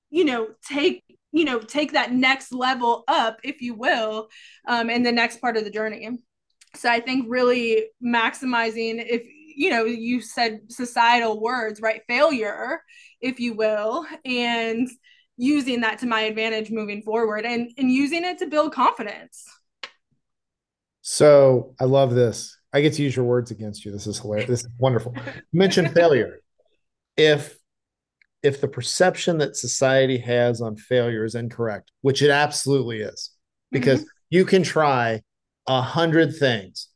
you 0.10 0.26
know, 0.26 0.50
take 0.68 1.04
you 1.32 1.46
know 1.46 1.60
take 1.60 1.94
that 1.94 2.12
next 2.12 2.52
level 2.52 3.04
up 3.08 3.40
if 3.44 3.62
you 3.62 3.74
will 3.74 4.30
um, 4.68 4.90
in 4.90 5.04
the 5.04 5.12
next 5.12 5.40
part 5.42 5.58
of 5.58 5.64
the 5.64 5.72
journey. 5.72 6.10
So 6.76 6.90
i 6.90 7.00
think 7.00 7.26
really 7.28 7.86
maximizing 8.04 9.04
if 9.08 9.24
you 9.56 9.70
know 9.70 9.86
you 9.86 10.22
said 10.22 10.62
societal 10.70 11.42
words 11.42 11.82
right? 11.82 12.02
Failure 12.08 12.82
if 13.22 13.40
you 13.40 13.54
will 13.54 14.06
and 14.26 14.88
using 15.38 15.82
that 15.82 16.00
to 16.00 16.06
my 16.06 16.22
advantage 16.22 16.72
moving 16.72 17.02
forward 17.02 17.46
and 17.46 17.72
and 17.78 17.92
using 17.92 18.24
it 18.24 18.38
to 18.40 18.48
build 18.48 18.74
confidence. 18.74 19.46
So 21.02 21.76
i 21.80 21.86
love 21.86 22.14
this. 22.14 22.58
I 22.72 22.82
get 22.82 22.94
to 22.94 23.02
use 23.02 23.16
your 23.16 23.26
words 23.26 23.52
against 23.52 23.84
you. 23.84 23.92
This 23.92 24.06
is 24.06 24.20
hilarious. 24.20 24.48
This 24.48 24.60
is 24.62 24.70
wonderful. 24.78 25.14
You 25.16 25.60
mentioned 25.60 25.92
failure. 25.96 26.40
If 27.18 27.59
if 28.42 28.62
the 28.62 28.68
perception 28.68 29.38
that 29.40 29.58
society 29.58 30.18
has 30.18 30.62
on 30.62 30.76
failure 30.76 31.26
is 31.26 31.36
incorrect, 31.36 31.92
which 32.02 32.22
it 32.22 32.30
absolutely 32.30 33.02
is, 33.02 33.32
because 33.72 34.02
mm-hmm. 34.02 34.10
you 34.30 34.46
can 34.46 34.64
try 34.64 35.22
a 35.68 35.82
hundred 35.82 36.36
things, 36.36 36.88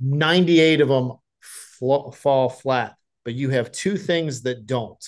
98 0.00 0.80
of 0.80 0.88
them 0.88 1.12
fl- 1.40 2.10
fall 2.10 2.48
flat, 2.48 2.96
but 3.24 3.34
you 3.34 3.50
have 3.50 3.72
two 3.72 3.96
things 3.96 4.42
that 4.42 4.66
don't, 4.66 5.04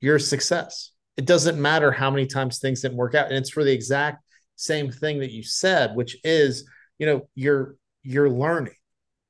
you're 0.00 0.18
success. 0.18 0.90
It 1.16 1.26
doesn't 1.26 1.60
matter 1.60 1.92
how 1.92 2.10
many 2.10 2.26
times 2.26 2.58
things 2.58 2.82
didn't 2.82 2.96
work 2.96 3.14
out. 3.14 3.28
And 3.28 3.36
it's 3.36 3.50
for 3.50 3.62
the 3.62 3.72
exact 3.72 4.24
same 4.56 4.90
thing 4.90 5.20
that 5.20 5.30
you 5.30 5.42
said, 5.42 5.94
which 5.94 6.16
is, 6.24 6.68
you 6.98 7.06
know, 7.06 7.28
you're 7.34 7.76
you're 8.02 8.30
learning 8.30 8.74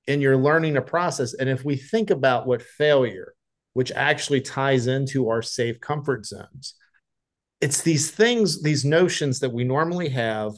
and 0.09 0.21
you're 0.21 0.37
learning 0.37 0.77
a 0.77 0.83
process. 0.83 1.35
And 1.35 1.49
if 1.49 1.65
we 1.65 1.77
think 1.77 2.11
about 2.11 2.47
what 2.47 2.63
failure 2.63 3.34
which 3.75 3.93
actually 3.93 4.41
ties 4.41 4.87
into 4.87 5.29
our 5.29 5.43
safe 5.43 5.81
comfort 5.81 6.27
zones. 6.27 6.75
It's 7.61 7.83
these 7.83 8.11
things, 8.11 8.63
these 8.63 8.85
notions 8.85 9.41
that 9.41 9.53
we 9.53 9.65
normally 9.65 10.09
have 10.11 10.53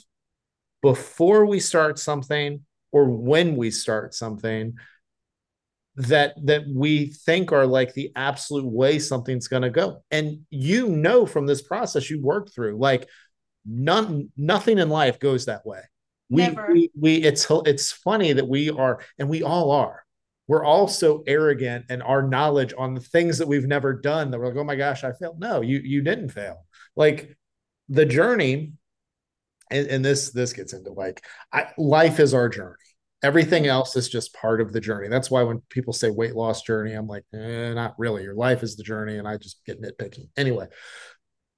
before 0.82 1.46
we 1.46 1.58
start 1.58 1.98
something 1.98 2.64
or 2.92 3.10
when 3.10 3.56
we 3.56 3.70
start 3.70 4.14
something 4.14 4.74
that 5.96 6.34
that 6.44 6.62
we 6.72 7.06
think 7.06 7.52
are 7.52 7.66
like 7.66 7.94
the 7.94 8.12
absolute 8.16 8.66
way 8.66 8.98
something's 8.98 9.48
going 9.48 9.62
to 9.62 9.70
go 9.70 10.02
and 10.10 10.40
you 10.50 10.88
know 10.88 11.24
from 11.24 11.46
this 11.46 11.62
process 11.62 12.10
you 12.10 12.20
work 12.20 12.52
through 12.54 12.76
like 12.76 13.08
none 13.64 14.30
nothing 14.36 14.78
in 14.78 14.90
life 14.90 15.18
goes 15.18 15.46
that 15.46 15.64
way 15.64 15.80
we, 16.28 16.42
Never. 16.42 16.68
we 16.72 16.90
we 16.98 17.16
it's 17.16 17.46
it's 17.64 17.92
funny 17.92 18.34
that 18.34 18.46
we 18.46 18.68
are 18.70 19.00
and 19.18 19.28
we 19.28 19.42
all 19.42 19.70
are 19.70 20.05
we're 20.48 20.64
all 20.64 20.88
so 20.88 21.22
arrogant 21.26 21.86
and 21.88 22.02
our 22.02 22.22
knowledge 22.22 22.72
on 22.76 22.94
the 22.94 23.00
things 23.00 23.38
that 23.38 23.48
we've 23.48 23.66
never 23.66 23.92
done 23.92 24.30
that 24.30 24.38
we're 24.38 24.48
like, 24.48 24.56
oh 24.56 24.64
my 24.64 24.76
gosh, 24.76 25.02
I 25.04 25.12
failed. 25.12 25.40
No, 25.40 25.60
you 25.60 25.78
you 25.78 26.02
didn't 26.02 26.28
fail. 26.28 26.66
Like 26.94 27.36
the 27.88 28.06
journey, 28.06 28.72
and, 29.70 29.86
and 29.88 30.04
this 30.04 30.30
this 30.30 30.52
gets 30.52 30.72
into 30.72 30.92
like 30.92 31.24
I, 31.52 31.68
life 31.76 32.20
is 32.20 32.34
our 32.34 32.48
journey. 32.48 32.76
Everything 33.22 33.66
else 33.66 33.96
is 33.96 34.08
just 34.08 34.34
part 34.34 34.60
of 34.60 34.72
the 34.72 34.80
journey. 34.80 35.08
That's 35.08 35.30
why 35.30 35.42
when 35.42 35.62
people 35.68 35.92
say 35.92 36.10
weight 36.10 36.36
loss 36.36 36.62
journey, 36.62 36.92
I'm 36.92 37.08
like, 37.08 37.24
eh, 37.34 37.72
not 37.72 37.94
really. 37.98 38.22
Your 38.22 38.34
life 38.34 38.62
is 38.62 38.76
the 38.76 38.84
journey, 38.84 39.18
and 39.18 39.26
I 39.26 39.38
just 39.38 39.64
get 39.64 39.82
nitpicky. 39.82 40.28
Anyway, 40.36 40.68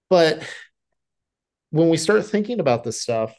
but 0.09 0.42
when 1.70 1.90
we 1.90 1.98
start 1.98 2.24
thinking 2.24 2.61
about 2.61 2.85
this 2.85 3.03
stuff, 3.03 3.35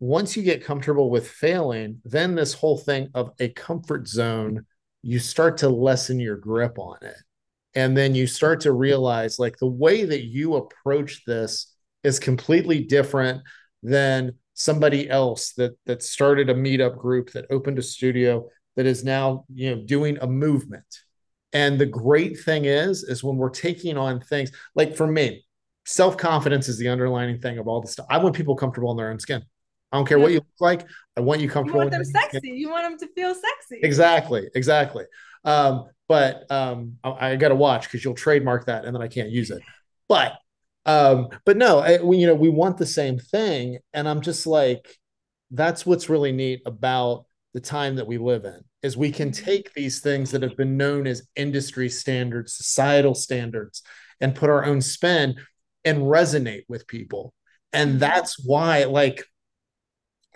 once 0.00 0.36
you 0.36 0.42
get 0.42 0.64
comfortable 0.64 1.10
with 1.10 1.28
failing, 1.28 2.00
then 2.04 2.34
this 2.34 2.54
whole 2.54 2.76
thing 2.76 3.08
of 3.14 3.30
a 3.38 3.48
comfort 3.50 4.08
zone, 4.08 4.66
you 5.02 5.18
start 5.18 5.58
to 5.58 5.68
lessen 5.68 6.20
your 6.20 6.36
grip 6.36 6.78
on 6.78 6.96
it. 7.02 7.16
And 7.74 7.96
then 7.96 8.14
you 8.14 8.26
start 8.26 8.60
to 8.60 8.72
realize 8.72 9.38
like 9.38 9.56
the 9.58 9.66
way 9.66 10.04
that 10.04 10.24
you 10.24 10.56
approach 10.56 11.24
this 11.26 11.74
is 12.04 12.18
completely 12.18 12.84
different 12.84 13.42
than 13.82 14.32
somebody 14.54 15.08
else 15.08 15.52
that 15.52 15.72
that 15.86 16.02
started 16.02 16.50
a 16.50 16.54
meetup 16.54 16.98
group 16.98 17.32
that 17.32 17.46
opened 17.50 17.78
a 17.78 17.82
studio 17.82 18.46
that 18.76 18.86
is 18.86 19.02
now 19.02 19.44
you 19.52 19.74
know 19.74 19.82
doing 19.82 20.18
a 20.20 20.26
movement. 20.26 20.84
And 21.54 21.78
the 21.78 21.86
great 21.86 22.38
thing 22.38 22.66
is 22.66 23.02
is 23.02 23.24
when 23.24 23.36
we're 23.36 23.50
taking 23.50 23.96
on 23.96 24.20
things 24.20 24.52
like 24.74 24.94
for 24.94 25.06
me 25.06 25.44
self-confidence 25.84 26.68
is 26.68 26.78
the 26.78 26.88
underlining 26.88 27.40
thing 27.40 27.58
of 27.58 27.66
all 27.66 27.80
the 27.80 27.88
stuff. 27.88 28.06
I 28.08 28.18
want 28.18 28.36
people 28.36 28.54
comfortable 28.54 28.90
in 28.92 28.96
their 28.96 29.10
own 29.10 29.18
skin 29.18 29.42
i 29.92 29.96
don't 29.96 30.06
care 30.06 30.18
yeah. 30.18 30.22
what 30.22 30.32
you 30.32 30.38
look 30.38 30.60
like 30.60 30.86
i 31.16 31.20
want 31.20 31.40
you 31.40 31.48
comfortable 31.48 31.80
you 31.80 31.90
want 31.90 31.92
them 31.92 32.04
sexy 32.04 32.50
you 32.50 32.70
want 32.70 32.84
them 32.84 32.98
to 32.98 33.14
feel 33.14 33.34
sexy 33.34 33.80
exactly 33.82 34.48
exactly 34.54 35.04
um, 35.44 35.86
but 36.08 36.50
um, 36.50 36.98
I, 37.02 37.30
I 37.30 37.36
got 37.36 37.48
to 37.48 37.54
watch 37.54 37.84
because 37.84 38.04
you'll 38.04 38.14
trademark 38.14 38.66
that 38.66 38.84
and 38.84 38.94
then 38.94 39.02
I 39.02 39.08
can't 39.08 39.30
use 39.30 39.50
it. 39.50 39.62
But 40.08 40.34
um, 40.84 41.28
but 41.46 41.56
no, 41.56 41.78
I, 41.78 42.02
we, 42.02 42.18
you 42.18 42.26
know, 42.26 42.34
we 42.34 42.48
want 42.48 42.76
the 42.76 42.86
same 42.86 43.18
thing, 43.18 43.78
and 43.94 44.08
I'm 44.08 44.20
just 44.20 44.46
like, 44.46 44.98
that's 45.52 45.86
what's 45.86 46.08
really 46.08 46.32
neat 46.32 46.60
about 46.66 47.24
the 47.54 47.60
time 47.60 47.96
that 47.96 48.06
we 48.06 48.18
live 48.18 48.44
in 48.44 48.60
is 48.82 48.96
we 48.96 49.12
can 49.12 49.30
mm-hmm. 49.30 49.44
take 49.44 49.72
these 49.74 50.00
things 50.00 50.32
that 50.32 50.42
have 50.42 50.56
been 50.56 50.76
known 50.76 51.06
as 51.06 51.28
industry 51.36 51.88
standards, 51.88 52.56
societal 52.56 53.14
standards, 53.14 53.82
and 54.20 54.34
put 54.34 54.50
our 54.50 54.64
own 54.64 54.80
spin 54.80 55.36
and 55.84 55.98
resonate 55.98 56.64
with 56.68 56.88
people. 56.88 57.32
And 57.72 57.90
mm-hmm. 57.90 57.98
that's 58.00 58.44
why, 58.44 58.84
like, 58.84 59.24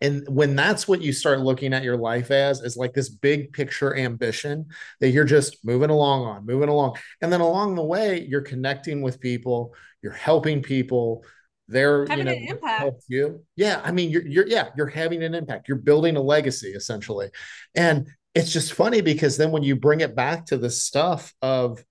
and 0.00 0.26
when 0.28 0.54
that's 0.54 0.86
what 0.86 1.00
you 1.00 1.12
start 1.12 1.40
looking 1.40 1.72
at 1.72 1.82
your 1.82 1.96
life 1.96 2.30
as 2.30 2.60
is 2.60 2.76
like 2.76 2.92
this 2.92 3.08
big 3.08 3.52
picture 3.52 3.96
ambition 3.96 4.66
that 5.00 5.10
you're 5.10 5.24
just 5.24 5.64
moving 5.64 5.90
along 5.90 6.24
on 6.24 6.46
moving 6.46 6.68
along. 6.68 6.96
And 7.22 7.32
then 7.32 7.40
along 7.40 7.74
the 7.74 7.84
way 7.84 8.26
you're 8.28 8.42
connecting 8.42 9.02
with 9.02 9.20
people 9.20 9.74
you're 10.02 10.12
helping 10.12 10.62
people 10.62 11.24
they're 11.68 12.06
having 12.06 12.18
you 12.18 12.24
know, 12.24 12.32
an 12.32 12.48
impact 12.48 13.02
you. 13.08 13.44
Yeah 13.56 13.80
i 13.84 13.90
mean 13.90 14.10
you're, 14.10 14.26
you're 14.26 14.46
yeah 14.46 14.68
you're 14.76 14.86
having 14.86 15.22
an 15.22 15.34
impact. 15.34 15.68
You're 15.68 15.78
building 15.78 16.16
a 16.16 16.22
legacy 16.22 16.68
essentially. 16.68 17.28
And 17.74 18.08
it's 18.34 18.52
just 18.52 18.74
funny 18.74 19.00
because 19.00 19.36
then 19.36 19.50
when 19.50 19.62
you 19.62 19.76
bring 19.76 20.00
it 20.00 20.14
back 20.14 20.46
to 20.46 20.58
the 20.58 20.70
stuff 20.70 21.32
of 21.40 21.82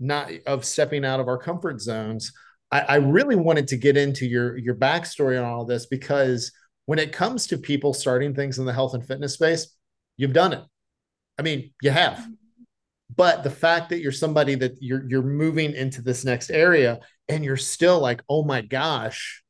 not 0.00 0.30
of 0.46 0.64
stepping 0.64 1.04
out 1.04 1.20
of 1.20 1.28
our 1.28 1.38
comfort 1.38 1.80
zones 1.80 2.32
I, 2.72 2.80
I 2.80 2.94
really 2.96 3.36
wanted 3.36 3.68
to 3.68 3.76
get 3.76 3.96
into 3.96 4.26
your 4.26 4.56
your 4.58 4.74
backstory 4.74 5.38
on 5.38 5.44
all 5.44 5.64
this 5.64 5.86
because 5.86 6.50
when 6.86 6.98
it 6.98 7.12
comes 7.12 7.46
to 7.48 7.58
people 7.58 7.94
starting 7.94 8.34
things 8.34 8.58
in 8.58 8.64
the 8.64 8.72
health 8.72 8.94
and 8.94 9.06
fitness 9.06 9.34
space, 9.34 9.74
you've 10.16 10.32
done 10.32 10.52
it. 10.52 10.62
I 11.38 11.42
mean, 11.42 11.72
you 11.82 11.90
have. 11.90 12.26
But 13.14 13.42
the 13.42 13.50
fact 13.50 13.90
that 13.90 14.00
you're 14.00 14.12
somebody 14.12 14.54
that 14.56 14.72
you're 14.80 15.08
you're 15.08 15.22
moving 15.22 15.72
into 15.72 16.02
this 16.02 16.24
next 16.24 16.50
area 16.50 17.00
and 17.28 17.44
you're 17.44 17.56
still 17.56 18.00
like, 18.00 18.22
"Oh 18.28 18.44
my 18.44 18.60
gosh, 18.60 19.42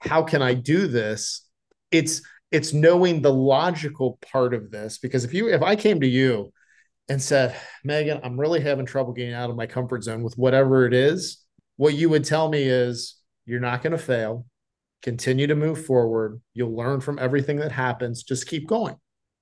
how 0.00 0.22
can 0.22 0.42
I 0.42 0.54
do 0.54 0.86
this?" 0.86 1.46
It's 1.90 2.22
it's 2.50 2.72
knowing 2.72 3.22
the 3.22 3.32
logical 3.32 4.18
part 4.32 4.52
of 4.54 4.70
this 4.70 4.98
because 4.98 5.24
if 5.24 5.32
you 5.32 5.48
if 5.48 5.62
I 5.62 5.76
came 5.76 6.00
to 6.00 6.06
you 6.06 6.52
and 7.08 7.22
said, 7.22 7.56
"Megan, 7.84 8.20
I'm 8.22 8.38
really 8.38 8.60
having 8.60 8.86
trouble 8.86 9.12
getting 9.12 9.34
out 9.34 9.50
of 9.50 9.56
my 9.56 9.66
comfort 9.66 10.02
zone 10.02 10.22
with 10.22 10.36
whatever 10.36 10.86
it 10.86 10.92
is," 10.92 11.44
what 11.76 11.94
you 11.94 12.08
would 12.10 12.24
tell 12.24 12.48
me 12.48 12.62
is, 12.64 13.16
"You're 13.46 13.60
not 13.60 13.82
going 13.82 13.92
to 13.92 13.98
fail 13.98 14.46
continue 15.02 15.46
to 15.46 15.54
move 15.54 15.84
forward. 15.84 16.40
You'll 16.54 16.76
learn 16.76 17.00
from 17.00 17.18
everything 17.18 17.56
that 17.58 17.72
happens. 17.72 18.22
Just 18.22 18.46
keep 18.46 18.66
going. 18.66 18.96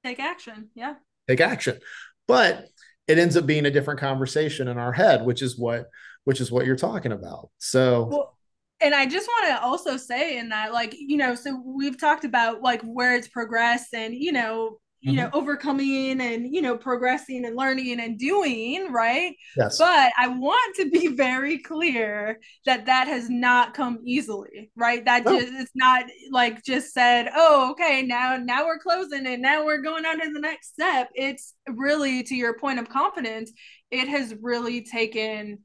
Take 0.05 0.21
action. 0.21 0.71
Yeah. 0.75 0.95
Take 1.29 1.41
action. 1.41 1.79
But 2.27 2.67
it 3.07 3.19
ends 3.19 3.37
up 3.37 3.47
being 3.47 3.67
a 3.67 3.71
different 3.71 4.01
conversation 4.01 4.69
in 4.69 4.79
our 4.79 4.93
head, 4.93 5.25
which 5.25 5.43
is 5.43 5.59
what 5.59 5.87
which 6.25 6.41
is 6.41 6.53
what 6.53 6.67
you're 6.67 6.77
talking 6.77 7.13
about. 7.13 7.49
So 7.59 8.05
well, 8.05 8.39
and 8.81 8.95
I 8.95 9.07
just 9.07 9.27
want 9.27 9.47
to 9.49 9.63
also 9.63 9.97
say 9.97 10.39
in 10.39 10.51
that, 10.51 10.73
like, 10.73 10.95
you 10.97 11.17
know, 11.17 11.35
so 11.35 11.61
we've 11.65 11.99
talked 11.99 12.25
about 12.25 12.63
like 12.63 12.83
where 12.83 13.17
it's 13.17 13.29
progressed 13.29 13.93
and, 13.93 14.15
you 14.15 14.31
know, 14.33 14.79
you 15.01 15.13
mm-hmm. 15.13 15.21
know 15.21 15.31
overcoming 15.33 16.21
and 16.21 16.53
you 16.53 16.61
know 16.61 16.77
progressing 16.77 17.45
and 17.45 17.57
learning 17.57 18.01
and 18.01 18.19
doing 18.19 18.91
right 18.93 19.37
yes 19.57 19.79
but 19.79 20.13
i 20.19 20.27
want 20.27 20.77
to 20.77 20.91
be 20.91 21.09
very 21.17 21.59
clear 21.59 22.39
that 22.67 22.87
that 22.87 23.07
has 23.07 23.31
not 23.31 23.75
come 23.75 23.99
easily 24.05 24.71
right 24.77 25.05
that 25.05 25.23
oh. 25.27 25.39
just 25.39 25.53
it's 25.55 25.71
not 25.75 26.05
like 26.31 26.63
just 26.65 26.93
said 26.93 27.29
oh 27.35 27.71
okay 27.71 28.03
now 28.03 28.37
now 28.37 28.65
we're 28.67 28.79
closing 28.79 29.27
and 29.27 29.43
now 29.43 29.65
we're 29.65 29.83
going 29.83 30.05
on 30.05 30.21
to 30.21 30.33
the 30.33 30.41
next 30.41 30.73
step 30.73 31.09
it's 31.15 31.55
really 31.69 32.23
to 32.23 32.35
your 32.35 32.59
point 32.59 32.79
of 32.79 32.89
confidence 32.89 33.53
it 33.91 34.09
has 34.09 34.35
really 34.41 34.83
taken 34.83 35.59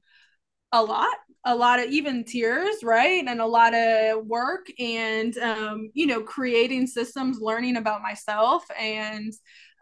a 0.71 0.81
lot 0.81 1.13
a 1.45 1.55
lot 1.55 1.79
of 1.79 1.89
even 1.89 2.23
tears 2.23 2.83
right? 2.83 3.23
And 3.27 3.41
a 3.41 3.45
lot 3.45 3.73
of 3.73 4.25
work 4.25 4.67
and 4.79 5.37
um, 5.37 5.89
you 5.93 6.07
know 6.07 6.21
creating 6.21 6.87
systems 6.87 7.39
learning 7.39 7.77
about 7.77 8.01
myself 8.01 8.63
and 8.79 9.33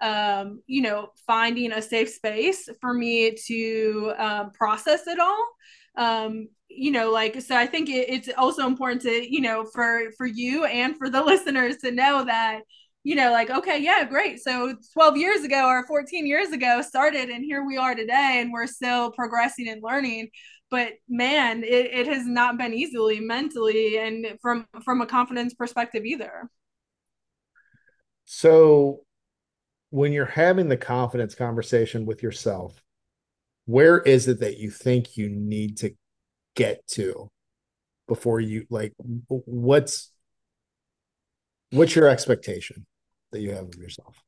um, 0.01 0.61
you 0.67 0.81
know 0.81 1.09
finding 1.27 1.71
a 1.71 1.81
safe 1.81 2.09
space 2.09 2.67
for 2.79 2.93
me 2.93 3.35
to 3.47 4.13
um, 4.17 4.51
process 4.51 5.07
it 5.07 5.19
all. 5.19 5.47
Um, 5.97 6.47
you 6.73 6.89
know 6.89 7.11
like 7.11 7.41
so 7.41 7.53
i 7.53 7.67
think 7.67 7.89
it, 7.89 8.09
it's 8.09 8.29
also 8.37 8.65
important 8.65 9.01
to 9.01 9.11
you 9.11 9.41
know 9.41 9.65
for 9.73 10.09
for 10.17 10.25
you 10.25 10.63
and 10.63 10.95
for 10.95 11.09
the 11.09 11.21
listeners 11.31 11.75
to 11.83 11.91
know 11.91 12.23
that 12.23 12.61
you 13.03 13.15
know, 13.15 13.31
like, 13.31 13.49
okay, 13.49 13.79
yeah, 13.79 14.03
great. 14.03 14.39
So 14.39 14.75
12 14.93 15.17
years 15.17 15.43
ago 15.43 15.67
or 15.67 15.85
14 15.87 16.27
years 16.27 16.51
ago 16.51 16.81
started, 16.81 17.29
and 17.29 17.43
here 17.43 17.65
we 17.65 17.77
are 17.77 17.95
today, 17.95 18.37
and 18.39 18.51
we're 18.51 18.67
still 18.67 19.11
progressing 19.11 19.67
and 19.67 19.81
learning 19.81 20.29
but 20.71 20.93
man 21.07 21.63
it, 21.63 21.93
it 21.93 22.07
has 22.07 22.25
not 22.25 22.57
been 22.57 22.73
easily 22.73 23.19
mentally 23.19 23.97
and 23.97 24.25
from 24.41 24.65
from 24.83 25.01
a 25.01 25.05
confidence 25.05 25.53
perspective 25.53 26.05
either. 26.05 26.49
So 28.25 29.01
when 29.89 30.13
you're 30.13 30.25
having 30.25 30.69
the 30.69 30.77
confidence 30.77 31.35
conversation 31.35 32.05
with 32.05 32.23
yourself 32.23 32.81
where 33.65 33.99
is 33.99 34.27
it 34.27 34.39
that 34.39 34.57
you 34.57 34.71
think 34.71 35.17
you 35.17 35.29
need 35.29 35.77
to 35.77 35.91
get 36.55 36.85
to 36.87 37.29
before 38.07 38.39
you 38.39 38.65
like 38.69 38.93
what's 39.27 40.11
what's 41.71 41.95
your 41.95 42.07
expectation 42.07 42.85
that 43.31 43.39
you 43.39 43.51
have 43.51 43.65
of 43.65 43.75
yourself? 43.75 44.21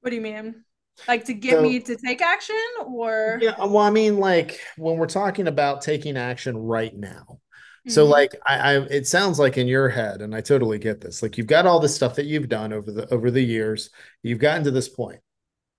What 0.00 0.10
do 0.10 0.16
you 0.16 0.22
mean 0.22 0.64
like 1.08 1.24
to 1.24 1.34
get 1.34 1.54
so, 1.54 1.62
me 1.62 1.80
to 1.80 1.96
take 1.96 2.20
action 2.20 2.56
or? 2.84 3.38
Yeah 3.40 3.54
well 3.58 3.78
i 3.78 3.90
mean 3.90 4.18
like 4.18 4.60
when 4.76 4.96
we're 4.96 5.06
talking 5.06 5.48
about 5.48 5.82
taking 5.82 6.16
action 6.16 6.56
right 6.56 6.94
now 6.94 7.24
mm-hmm. 7.26 7.90
so 7.90 8.04
like 8.04 8.34
I, 8.46 8.58
I 8.58 8.76
it 8.82 9.06
sounds 9.06 9.38
like 9.38 9.56
in 9.56 9.66
your 9.66 9.88
head 9.88 10.20
and 10.20 10.34
i 10.34 10.40
totally 10.40 10.78
get 10.78 11.00
this 11.00 11.22
like 11.22 11.38
you've 11.38 11.46
got 11.46 11.66
all 11.66 11.80
the 11.80 11.88
stuff 11.88 12.16
that 12.16 12.26
you've 12.26 12.48
done 12.48 12.72
over 12.72 12.92
the 12.92 13.12
over 13.12 13.30
the 13.30 13.42
years 13.42 13.90
you've 14.22 14.38
gotten 14.38 14.64
to 14.64 14.70
this 14.70 14.88
point 14.88 15.20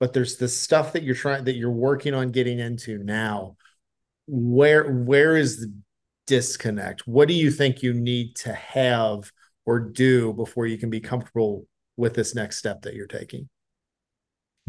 but 0.02 0.14
there's 0.14 0.38
this 0.38 0.60
stuff 0.60 0.94
that 0.94 1.04
you're 1.04 1.14
trying 1.14 1.44
that 1.44 1.54
you're 1.54 1.70
working 1.70 2.16
on 2.16 2.32
getting 2.32 2.58
into 2.58 2.98
now. 2.98 3.56
Where 4.26 4.92
where 4.92 5.38
is 5.38 5.60
the 5.60 5.72
disconnect? 6.26 7.08
What 7.08 7.28
do 7.28 7.36
you 7.36 7.52
think 7.52 7.84
you 7.84 7.94
need 7.94 8.36
to 8.38 8.52
have 8.52 9.32
or 9.64 9.80
do 9.80 10.34
before 10.34 10.66
you 10.66 10.80
can 10.80 10.90
be 10.90 11.02
comfortable 11.02 11.68
with 11.98 12.16
this 12.16 12.34
next 12.34 12.58
step 12.58 12.82
that 12.82 12.96
you're 12.96 13.06
taking 13.06 13.48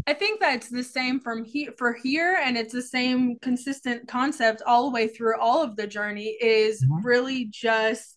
I 0.06 0.14
think 0.14 0.40
that's 0.40 0.68
the 0.68 0.82
same 0.82 1.20
from 1.20 1.44
here 1.44 1.72
for 1.78 1.92
here, 1.92 2.40
and 2.42 2.56
it's 2.56 2.72
the 2.72 2.82
same 2.82 3.38
consistent 3.40 4.08
concept 4.08 4.62
all 4.66 4.84
the 4.84 4.90
way 4.90 5.08
through 5.08 5.38
all 5.38 5.62
of 5.62 5.76
the 5.76 5.86
journey. 5.86 6.36
Is 6.40 6.82
mm-hmm. 6.84 7.06
really 7.06 7.44
just 7.46 8.16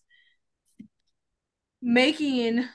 making 1.82 2.66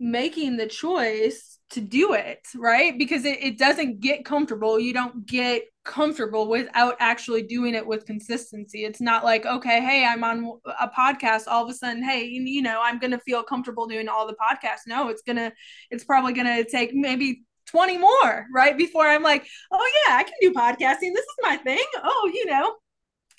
making 0.00 0.56
the 0.56 0.66
choice 0.66 1.58
to 1.70 1.80
do 1.80 2.12
it 2.12 2.40
right 2.56 2.96
because 2.98 3.24
it, 3.24 3.42
it 3.42 3.58
doesn't 3.58 4.00
get 4.00 4.24
comfortable 4.24 4.78
you 4.78 4.92
don't 4.92 5.26
get 5.26 5.64
comfortable 5.84 6.48
without 6.48 6.94
actually 7.00 7.42
doing 7.42 7.74
it 7.74 7.84
with 7.84 8.06
consistency 8.06 8.84
it's 8.84 9.00
not 9.00 9.24
like 9.24 9.44
okay 9.44 9.80
hey 9.80 10.04
i'm 10.04 10.22
on 10.22 10.52
a 10.80 10.88
podcast 10.88 11.42
all 11.48 11.64
of 11.64 11.70
a 11.70 11.74
sudden 11.74 12.02
hey 12.02 12.24
you 12.24 12.62
know 12.62 12.80
i'm 12.82 12.98
gonna 12.98 13.18
feel 13.20 13.42
comfortable 13.42 13.86
doing 13.86 14.08
all 14.08 14.26
the 14.26 14.36
podcasts 14.36 14.86
no 14.86 15.08
it's 15.08 15.22
gonna 15.22 15.52
it's 15.90 16.04
probably 16.04 16.32
gonna 16.32 16.62
take 16.64 16.94
maybe 16.94 17.42
20 17.70 17.98
more, 17.98 18.46
right? 18.52 18.76
Before 18.76 19.06
I'm 19.06 19.22
like, 19.22 19.46
oh, 19.72 19.92
yeah, 20.06 20.16
I 20.16 20.24
can 20.24 20.34
do 20.40 20.52
podcasting. 20.52 21.14
This 21.14 21.24
is 21.24 21.36
my 21.42 21.56
thing. 21.56 21.84
Oh, 22.02 22.30
you 22.32 22.46
know. 22.46 22.74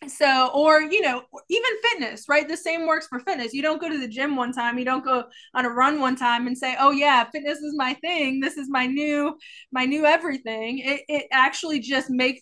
So, 0.07 0.49
or, 0.53 0.81
you 0.81 1.01
know, 1.01 1.23
even 1.49 1.71
fitness, 1.83 2.29
right? 2.29 2.47
The 2.47 2.55
same 2.55 2.87
works 2.87 3.07
for 3.07 3.19
fitness. 3.19 3.53
You 3.53 3.61
don't 3.61 3.81
go 3.81 3.89
to 3.89 3.97
the 3.99 4.07
gym 4.07 4.37
one 4.37 4.53
time, 4.53 4.79
you 4.79 4.85
don't 4.85 5.03
go 5.03 5.25
on 5.53 5.65
a 5.65 5.69
run 5.69 5.99
one 5.99 6.15
time 6.15 6.47
and 6.47 6.57
say, 6.57 6.77
oh, 6.79 6.91
yeah, 6.91 7.25
fitness 7.29 7.59
is 7.59 7.75
my 7.75 7.95
thing. 7.95 8.39
This 8.39 8.55
is 8.55 8.69
my 8.69 8.85
new, 8.85 9.37
my 9.73 9.83
new 9.83 10.05
everything. 10.05 10.79
It, 10.79 11.01
it 11.09 11.25
actually 11.31 11.81
just 11.81 12.09
makes, 12.09 12.41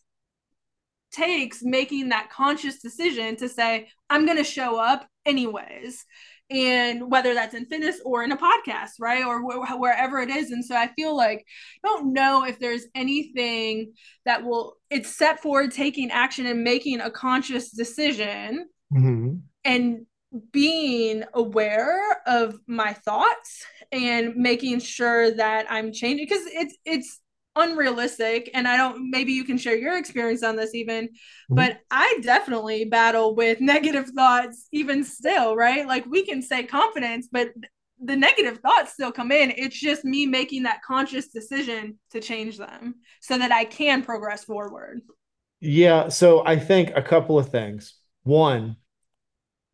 takes 1.11 1.63
making 1.63 2.09
that 2.09 2.29
conscious 2.29 2.79
decision 2.79 3.35
to 3.37 3.49
say, 3.49 3.87
I'm 4.07 4.25
going 4.25 4.37
to 4.37 4.43
show 4.43 4.77
up 4.77 5.07
anyways. 5.25 6.05
And 6.49 7.11
whether 7.11 7.33
that's 7.33 7.53
in 7.53 7.65
fitness 7.65 7.99
or 8.05 8.23
in 8.23 8.31
a 8.31 8.37
podcast, 8.37 8.91
right? 8.99 9.25
Or 9.25 9.41
wh- 9.41 9.79
wherever 9.79 10.19
it 10.19 10.29
is. 10.29 10.51
And 10.51 10.63
so 10.63 10.75
I 10.75 10.87
feel 10.95 11.15
like 11.15 11.45
I 11.83 11.87
don't 11.87 12.13
know 12.13 12.45
if 12.45 12.57
there's 12.59 12.85
anything 12.95 13.93
that 14.25 14.43
will, 14.43 14.77
it's 14.89 15.15
set 15.15 15.41
forward 15.41 15.71
taking 15.71 16.09
action 16.09 16.45
and 16.45 16.63
making 16.63 17.01
a 17.01 17.11
conscious 17.11 17.71
decision 17.71 18.69
mm-hmm. 18.93 19.35
and 19.65 20.05
being 20.51 21.23
aware 21.33 22.21
of 22.25 22.59
my 22.67 22.93
thoughts 22.93 23.65
and 23.91 24.35
making 24.35 24.79
sure 24.79 25.31
that 25.31 25.65
I'm 25.69 25.91
changing 25.93 26.25
because 26.27 26.45
it's 26.47 26.77
it's 26.85 27.21
unrealistic 27.57 28.49
and 28.53 28.67
I 28.67 28.77
don't 28.77 29.09
maybe 29.09 29.33
you 29.33 29.43
can 29.43 29.57
share 29.57 29.77
your 29.77 29.97
experience 29.97 30.43
on 30.43 30.55
this 30.55 30.73
even 30.75 31.05
mm-hmm. 31.05 31.55
but 31.55 31.79
I 31.91 32.19
definitely 32.21 32.85
battle 32.85 33.35
with 33.35 33.61
negative 33.61 34.09
thoughts 34.09 34.67
even 34.71 35.03
still 35.03 35.55
right 35.55 35.87
like 35.87 36.05
we 36.05 36.25
can 36.25 36.41
say 36.41 36.63
confidence 36.63 37.27
but 37.31 37.49
the 37.99 38.15
negative 38.15 38.59
thoughts 38.59 38.93
still 38.93 39.11
come 39.11 39.31
in 39.31 39.51
it's 39.57 39.79
just 39.79 40.05
me 40.05 40.25
making 40.25 40.63
that 40.63 40.81
conscious 40.85 41.29
decision 41.29 41.97
to 42.11 42.19
change 42.19 42.57
them 42.57 42.95
so 43.21 43.37
that 43.37 43.51
I 43.51 43.65
can 43.65 44.03
progress 44.03 44.43
forward 44.43 45.01
yeah 45.59 46.09
so 46.09 46.45
I 46.45 46.57
think 46.57 46.91
a 46.95 47.01
couple 47.01 47.39
of 47.39 47.49
things 47.49 47.95
one 48.23 48.77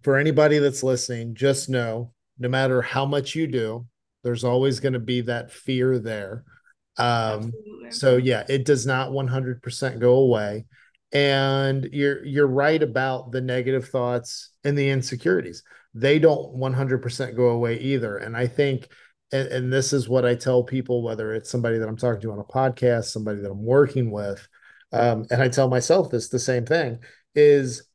for 0.03 0.17
anybody 0.17 0.59
that's 0.59 0.83
listening, 0.83 1.33
just 1.33 1.69
know 1.69 2.11
no 2.37 2.49
matter 2.49 2.81
how 2.81 3.05
much 3.05 3.35
you 3.35 3.47
do, 3.47 3.87
there's 4.23 4.43
always 4.43 4.79
going 4.79 4.93
to 4.93 4.99
be 4.99 5.21
that 5.21 5.51
fear 5.51 5.97
there. 5.97 6.43
Um, 6.97 7.51
so 7.89 8.17
yeah, 8.17 8.43
it 8.49 8.65
does 8.65 8.85
not 8.85 9.11
100% 9.11 9.99
go 9.99 10.15
away. 10.15 10.65
And 11.11 11.89
you're 11.91 12.25
you're 12.25 12.47
right 12.47 12.81
about 12.81 13.31
the 13.31 13.41
negative 13.41 13.87
thoughts 13.87 14.49
and 14.63 14.77
the 14.77 14.89
insecurities. 14.89 15.63
They 15.93 16.17
don't 16.17 16.55
100% 16.55 17.35
go 17.35 17.49
away 17.49 17.77
either. 17.77 18.17
And 18.17 18.35
I 18.35 18.47
think 18.47 18.87
and, 19.31 19.47
and 19.49 19.73
this 19.73 19.93
is 19.93 20.09
what 20.09 20.25
I 20.25 20.35
tell 20.35 20.63
people, 20.63 21.03
whether 21.03 21.33
it's 21.33 21.49
somebody 21.49 21.77
that 21.77 21.87
I'm 21.87 21.97
talking 21.97 22.21
to 22.21 22.31
on 22.31 22.39
a 22.39 22.43
podcast, 22.43 23.05
somebody 23.05 23.41
that 23.41 23.51
I'm 23.51 23.63
working 23.63 24.11
with, 24.11 24.47
um, 24.91 25.25
and 25.31 25.41
I 25.41 25.49
tell 25.49 25.67
myself 25.67 26.11
this 26.11 26.29
the 26.29 26.39
same 26.39 26.65
thing 26.65 26.99
is 27.35 27.89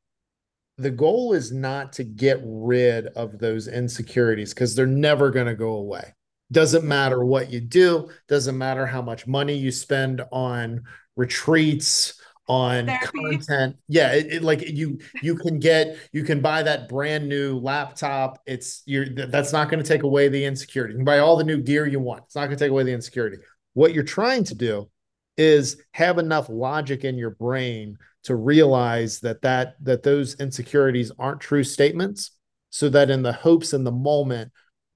the 0.78 0.90
goal 0.90 1.32
is 1.32 1.52
not 1.52 1.92
to 1.94 2.04
get 2.04 2.40
rid 2.44 3.06
of 3.08 3.38
those 3.38 3.68
insecurities 3.68 4.52
because 4.54 4.74
they're 4.74 4.86
never 4.86 5.30
going 5.30 5.46
to 5.46 5.54
go 5.54 5.74
away. 5.74 6.14
Doesn't 6.50 6.84
matter 6.84 7.24
what 7.24 7.50
you 7.50 7.60
do, 7.60 8.10
doesn't 8.28 8.56
matter 8.56 8.86
how 8.86 9.02
much 9.02 9.26
money 9.26 9.54
you 9.54 9.70
spend 9.70 10.22
on 10.32 10.84
retreats, 11.16 12.18
on 12.48 12.86
Therapy. 12.86 13.18
content. 13.18 13.76
Yeah, 13.88 14.14
it, 14.14 14.32
it, 14.32 14.42
like 14.42 14.66
you 14.66 14.98
you 15.22 15.34
can 15.36 15.58
get 15.58 15.98
you 16.12 16.24
can 16.24 16.40
buy 16.40 16.62
that 16.62 16.88
brand 16.88 17.28
new 17.28 17.58
laptop. 17.58 18.40
It's 18.46 18.82
you're 18.86 19.06
that's 19.08 19.52
not 19.52 19.70
going 19.70 19.82
to 19.82 19.88
take 19.88 20.02
away 20.02 20.28
the 20.28 20.44
insecurity. 20.44 20.94
You 20.94 20.98
can 20.98 21.04
buy 21.04 21.18
all 21.18 21.36
the 21.36 21.44
new 21.44 21.58
gear 21.58 21.86
you 21.86 22.00
want. 22.00 22.24
It's 22.24 22.34
not 22.34 22.46
going 22.46 22.56
to 22.56 22.64
take 22.64 22.70
away 22.70 22.84
the 22.84 22.92
insecurity. 22.92 23.38
What 23.74 23.92
you're 23.92 24.02
trying 24.02 24.44
to 24.44 24.54
do 24.54 24.88
is 25.36 25.80
have 25.92 26.18
enough 26.18 26.48
logic 26.48 27.04
in 27.04 27.16
your 27.18 27.30
brain 27.30 27.98
to 28.24 28.34
realize 28.34 29.20
that 29.20 29.42
that 29.42 29.76
that 29.82 30.02
those 30.02 30.34
insecurities 30.40 31.12
aren't 31.18 31.40
true 31.40 31.64
statements 31.64 32.32
so 32.70 32.88
that 32.88 33.10
in 33.10 33.22
the 33.22 33.32
hopes 33.32 33.72
in 33.72 33.84
the 33.84 33.92
moment 33.92 34.50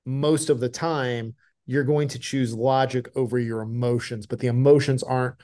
most 0.05 0.51
of 0.51 0.59
the 0.59 0.69
time 0.69 1.35
you're 1.67 1.85
going 1.85 2.09
to 2.09 2.19
choose 2.19 2.55
logic 2.55 3.09
over 3.17 3.39
your 3.39 3.61
emotions 3.61 4.27
but 4.27 4.39
the 4.39 4.47
emotions 4.47 5.03
aren't 5.03 5.37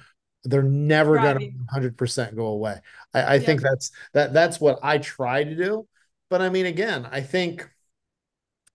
they're 0.44 0.62
never 0.62 1.12
right. 1.12 1.38
going 1.38 1.66
to 1.72 1.81
100% 1.90 2.37
go 2.37 2.46
away 2.46 2.81
i, 3.14 3.20
I 3.20 3.35
yep. 3.35 3.44
think 3.44 3.61
that's 3.61 3.90
that 4.14 4.33
that's 4.33 4.61
what 4.61 4.78
i 4.83 4.98
try 4.98 5.44
to 5.44 5.54
do 5.54 5.87
but 6.31 6.40
i 6.42 6.48
mean 6.48 6.66
again 6.66 7.07
i 7.11 7.20
think 7.20 7.68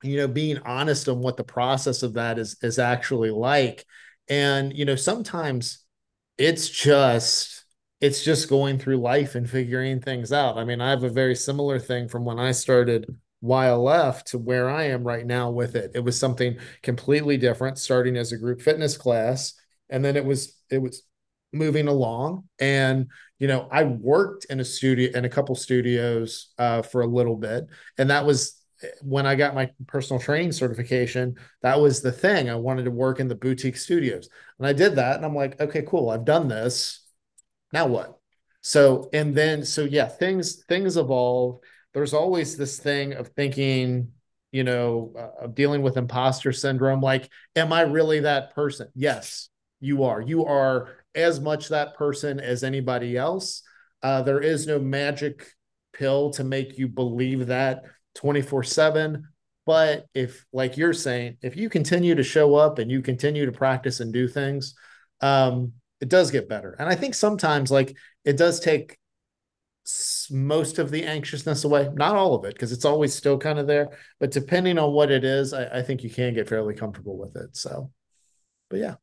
you 0.01 0.17
know 0.17 0.27
being 0.27 0.59
honest 0.59 1.07
on 1.07 1.19
what 1.19 1.37
the 1.37 1.43
process 1.43 2.03
of 2.03 2.13
that 2.13 2.37
is 2.37 2.57
is 2.61 2.79
actually 2.79 3.31
like 3.31 3.85
and 4.29 4.75
you 4.75 4.85
know 4.85 4.95
sometimes 4.95 5.79
it's 6.37 6.69
just 6.69 7.63
it's 8.03 8.21
just 8.21 8.49
going 8.49 8.77
through 8.77 8.97
life 8.97 9.33
and 9.35 9.49
figuring 9.49 10.01
things 10.01 10.33
out. 10.33 10.57
I 10.57 10.65
mean, 10.65 10.81
I 10.81 10.89
have 10.89 11.05
a 11.05 11.09
very 11.09 11.35
similar 11.35 11.79
thing 11.79 12.09
from 12.09 12.25
when 12.25 12.37
I 12.37 12.51
started 12.51 13.05
YLF 13.43 14.23
to 14.25 14.37
where 14.37 14.69
I 14.69 14.83
am 14.83 15.03
right 15.03 15.25
now 15.25 15.51
with 15.51 15.75
it. 15.75 15.91
It 15.93 16.03
was 16.03 16.17
something 16.17 16.57
completely 16.81 17.37
different, 17.37 17.77
starting 17.77 18.17
as 18.17 18.31
a 18.31 18.37
group 18.37 18.61
fitness 18.61 18.97
class, 18.97 19.53
and 19.89 20.03
then 20.03 20.15
it 20.15 20.25
was 20.25 20.57
it 20.69 20.79
was 20.79 21.03
moving 21.51 21.87
along. 21.87 22.45
And 22.59 23.07
you 23.39 23.47
know, 23.47 23.67
I 23.71 23.83
worked 23.83 24.45
in 24.45 24.59
a 24.59 24.65
studio 24.65 25.11
in 25.17 25.25
a 25.25 25.29
couple 25.29 25.55
studios 25.55 26.53
uh, 26.57 26.81
for 26.81 27.01
a 27.01 27.07
little 27.07 27.35
bit, 27.35 27.67
and 27.97 28.09
that 28.09 28.25
was 28.25 28.59
when 29.01 29.25
I 29.25 29.35
got 29.35 29.55
my 29.55 29.71
personal 29.87 30.21
training 30.21 30.51
certification, 30.51 31.35
that 31.61 31.79
was 31.79 32.01
the 32.01 32.11
thing. 32.11 32.49
I 32.49 32.55
wanted 32.55 32.83
to 32.83 32.91
work 32.91 33.21
in 33.21 33.29
the 33.29 33.35
boutique 33.35 33.77
studios. 33.77 34.27
And 34.59 34.67
I 34.67 34.73
did 34.73 34.95
that. 34.95 35.15
And 35.15 35.25
I'm 35.25 35.35
like, 35.35 35.57
okay, 35.61 35.83
cool. 35.83 36.09
I've 36.09 36.25
done 36.25 36.49
this 36.49 37.03
now 37.73 37.87
what 37.87 38.19
so 38.61 39.09
and 39.11 39.35
then 39.35 39.65
so 39.65 39.83
yeah 39.83 40.07
things 40.07 40.63
things 40.69 40.95
evolve 40.95 41.59
there's 41.93 42.13
always 42.13 42.57
this 42.57 42.79
thing 42.79 43.13
of 43.13 43.29
thinking 43.29 44.11
you 44.51 44.63
know 44.63 45.13
uh, 45.17 45.45
of 45.45 45.55
dealing 45.55 45.81
with 45.81 45.97
imposter 45.97 46.51
syndrome 46.51 47.01
like 47.01 47.29
am 47.55 47.73
i 47.73 47.81
really 47.81 48.21
that 48.21 48.53
person? 48.53 48.87
Yes 48.93 49.49
you 49.83 50.03
are. 50.05 50.21
You 50.21 50.45
are 50.45 50.95
as 51.13 51.41
much 51.41 51.67
that 51.67 51.95
person 51.95 52.39
as 52.39 52.63
anybody 52.63 53.17
else. 53.17 53.63
Uh, 54.01 54.21
there 54.21 54.39
is 54.39 54.65
no 54.65 54.79
magic 54.79 55.45
pill 55.91 56.31
to 56.31 56.43
make 56.43 56.77
you 56.79 56.87
believe 56.87 57.47
that 57.47 57.83
24 58.15 58.63
7 58.63 59.27
but 59.65 60.07
if 60.15 60.45
like 60.51 60.75
you're 60.75 60.93
saying 60.93 61.37
if 61.41 61.55
you 61.55 61.69
continue 61.69 62.15
to 62.15 62.23
show 62.23 62.55
up 62.55 62.79
and 62.79 62.89
you 62.89 63.01
continue 63.01 63.45
to 63.45 63.51
practice 63.51 63.99
and 63.99 64.11
do 64.11 64.27
things 64.27 64.73
um, 65.21 65.71
it 66.01 66.09
does 66.09 66.31
get 66.31 66.49
better. 66.49 66.75
And 66.79 66.89
I 66.89 66.95
think 66.95 67.15
sometimes 67.15 67.71
like 67.71 67.95
it 68.25 68.37
does 68.37 68.59
take 68.59 68.97
most 70.31 70.79
of 70.79 70.91
the 70.91 71.03
anxiousness 71.03 71.63
away, 71.63 71.89
not 71.93 72.15
all 72.15 72.35
of 72.35 72.45
it, 72.45 72.53
because 72.53 72.71
it's 72.71 72.85
always 72.85 73.13
still 73.13 73.37
kind 73.37 73.59
of 73.59 73.67
there. 73.67 73.97
But 74.19 74.31
depending 74.31 74.77
on 74.77 74.93
what 74.93 75.11
it 75.11 75.23
is, 75.23 75.53
I, 75.53 75.79
I 75.79 75.81
think 75.81 76.03
you 76.03 76.09
can 76.09 76.33
get 76.33 76.47
fairly 76.47 76.73
comfortable 76.73 77.17
with 77.17 77.35
it. 77.35 77.55
So, 77.55 77.91
but 78.69 78.79
yeah. 78.79 78.95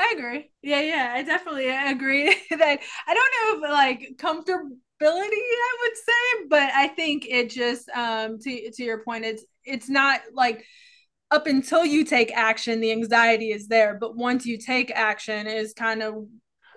I 0.00 0.14
agree. 0.16 0.50
Yeah, 0.62 0.80
yeah, 0.80 1.12
I 1.14 1.22
definitely 1.22 1.68
agree 1.68 2.26
that 2.50 2.80
I 3.06 3.14
don't 3.14 3.60
know 3.60 3.66
if 3.66 3.72
like 3.72 4.12
comfortability 4.16 4.72
I 5.02 5.76
would 5.82 5.96
say, 5.96 6.46
but 6.48 6.70
I 6.74 6.88
think 6.88 7.26
it 7.28 7.50
just 7.50 7.88
um 7.90 8.38
to 8.40 8.70
to 8.70 8.82
your 8.82 8.98
point 8.98 9.24
it's 9.24 9.44
it's 9.64 9.88
not 9.88 10.20
like 10.32 10.64
up 11.34 11.46
until 11.46 11.84
you 11.84 12.04
take 12.04 12.32
action, 12.32 12.80
the 12.80 12.92
anxiety 12.92 13.50
is 13.50 13.66
there. 13.66 13.96
But 14.00 14.16
once 14.16 14.46
you 14.46 14.56
take 14.56 14.90
action, 14.92 15.46
is 15.46 15.72
kind 15.74 16.02
of, 16.02 16.26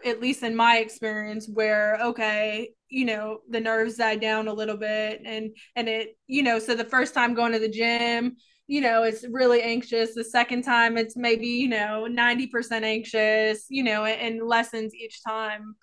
at 0.05 0.21
least 0.21 0.43
in 0.43 0.55
my 0.55 0.77
experience, 0.77 1.47
where 1.51 1.97
okay, 2.01 2.69
you 2.89 3.05
know, 3.05 3.39
the 3.49 3.59
nerves 3.59 3.95
die 3.95 4.15
down 4.15 4.47
a 4.47 4.53
little 4.53 4.77
bit, 4.77 5.21
and 5.25 5.55
and 5.75 5.89
it, 5.89 6.17
you 6.27 6.43
know, 6.43 6.59
so 6.59 6.75
the 6.75 6.85
first 6.85 7.13
time 7.13 7.33
going 7.33 7.53
to 7.53 7.59
the 7.59 7.69
gym, 7.69 8.37
you 8.67 8.81
know, 8.81 9.03
it's 9.03 9.25
really 9.29 9.61
anxious. 9.61 10.13
The 10.13 10.23
second 10.23 10.63
time, 10.63 10.97
it's 10.97 11.15
maybe 11.15 11.47
you 11.47 11.67
know 11.69 12.07
ninety 12.07 12.47
percent 12.47 12.85
anxious, 12.85 13.65
you 13.69 13.83
know, 13.83 14.05
and, 14.05 14.39
and 14.39 14.47
lessons 14.47 14.93
each 14.93 15.23
time. 15.23 15.75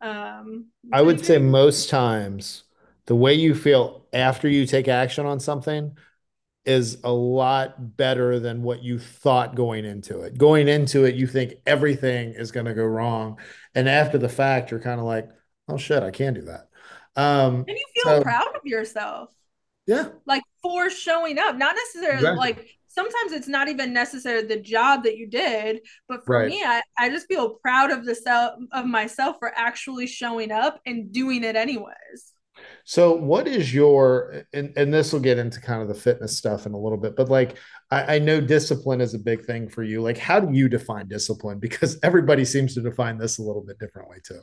Um, 0.00 0.66
I 0.92 1.02
would 1.02 1.24
say 1.24 1.38
most 1.38 1.88
times 1.88 2.64
the 3.06 3.16
way 3.16 3.34
you 3.34 3.54
feel 3.54 4.06
after 4.12 4.48
you 4.48 4.66
take 4.66 4.88
action 4.88 5.26
on 5.26 5.40
something 5.40 5.96
is 6.64 6.98
a 7.02 7.12
lot 7.12 7.96
better 7.96 8.38
than 8.38 8.62
what 8.62 8.82
you 8.82 8.98
thought 8.98 9.54
going 9.54 9.84
into 9.84 10.20
it. 10.20 10.38
Going 10.38 10.68
into 10.68 11.04
it, 11.04 11.14
you 11.16 11.26
think 11.26 11.54
everything 11.66 12.34
is 12.34 12.52
going 12.52 12.66
to 12.66 12.74
go 12.74 12.84
wrong. 12.84 13.38
And 13.74 13.88
after 13.88 14.18
the 14.18 14.28
fact, 14.28 14.70
you're 14.70 14.80
kind 14.80 15.00
of 15.00 15.06
like, 15.06 15.28
oh 15.68 15.76
shit, 15.76 16.02
I 16.02 16.10
can 16.10 16.34
do 16.34 16.42
that. 16.42 16.68
Um, 17.16 17.64
and 17.68 17.76
you 17.76 17.84
feel 17.94 18.16
so, 18.18 18.22
proud 18.22 18.54
of 18.56 18.64
yourself. 18.64 19.30
Yeah. 19.86 20.08
Like 20.26 20.42
for 20.62 20.88
showing 20.88 21.38
up, 21.38 21.56
not 21.56 21.74
necessarily 21.74 22.18
exactly. 22.18 22.38
like 22.38 22.78
sometimes 22.86 23.32
it's 23.32 23.48
not 23.48 23.68
even 23.68 23.92
necessarily 23.92 24.46
the 24.46 24.60
job 24.60 25.02
that 25.04 25.16
you 25.16 25.26
did, 25.26 25.80
but 26.08 26.24
for 26.24 26.38
right. 26.38 26.48
me, 26.48 26.62
I, 26.62 26.82
I 26.98 27.08
just 27.08 27.26
feel 27.26 27.54
proud 27.54 27.90
of 27.90 28.04
the 28.04 28.14
self 28.14 28.54
of 28.72 28.86
myself 28.86 29.36
for 29.38 29.52
actually 29.56 30.06
showing 30.06 30.52
up 30.52 30.80
and 30.86 31.10
doing 31.10 31.42
it 31.42 31.56
anyways. 31.56 32.32
So, 32.84 33.12
what 33.12 33.46
is 33.46 33.72
your 33.72 34.44
and, 34.52 34.72
and 34.76 34.92
this 34.92 35.12
will 35.12 35.20
get 35.20 35.38
into 35.38 35.60
kind 35.60 35.82
of 35.82 35.88
the 35.88 35.94
fitness 35.94 36.36
stuff 36.36 36.66
in 36.66 36.72
a 36.72 36.78
little 36.78 36.98
bit, 36.98 37.16
but 37.16 37.28
like 37.28 37.58
I, 37.90 38.16
I 38.16 38.18
know 38.18 38.40
discipline 38.40 39.00
is 39.00 39.14
a 39.14 39.18
big 39.18 39.44
thing 39.44 39.68
for 39.68 39.82
you. 39.82 40.00
Like, 40.02 40.18
how 40.18 40.40
do 40.40 40.56
you 40.56 40.68
define 40.68 41.08
discipline? 41.08 41.58
Because 41.58 41.98
everybody 42.02 42.44
seems 42.44 42.74
to 42.74 42.80
define 42.80 43.18
this 43.18 43.38
a 43.38 43.42
little 43.42 43.62
bit 43.62 43.78
differently 43.78 44.18
too. 44.24 44.40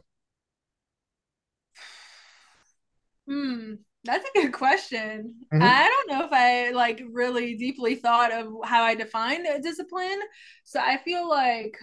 Hmm, 3.28 3.73
that's 4.04 4.28
a 4.28 4.41
good 4.41 4.54
question. 4.54 5.36
Mm-hmm. 5.54 5.62
I 5.62 5.88
don't 5.88 6.10
know 6.10 6.25
if 6.25 6.32
I 6.32 6.71
like 6.71 7.02
really 7.12 7.56
deeply 7.56 7.95
thought 7.95 8.32
of 8.32 8.47
how 8.63 8.84
I 8.84 8.95
define 8.95 9.43
discipline. 9.62 10.19
So 10.63 10.80
I 10.80 10.97
feel 10.97 11.30
like 11.30 11.78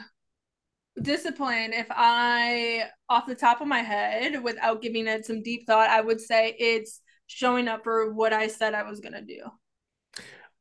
discipline, 1.01 1.73
if 1.73 1.87
I, 1.91 2.85
off 3.09 3.27
the 3.27 3.35
top 3.35 3.61
of 3.61 3.69
my 3.69 3.81
head, 3.81 4.43
without 4.43 4.83
giving 4.83 5.07
it 5.07 5.27
some 5.27 5.43
deep 5.43 5.67
thought, 5.67 5.91
I 5.91 6.01
would 6.01 6.21
say 6.21 6.55
it's 6.59 7.01
showing 7.27 7.69
up 7.69 7.85
for 7.85 8.13
what 8.13 8.33
I 8.33 8.49
said 8.49 8.75
I 8.75 8.85
was 8.85 9.01
going 9.01 9.15
to 9.15 9.23
do. 9.23 9.41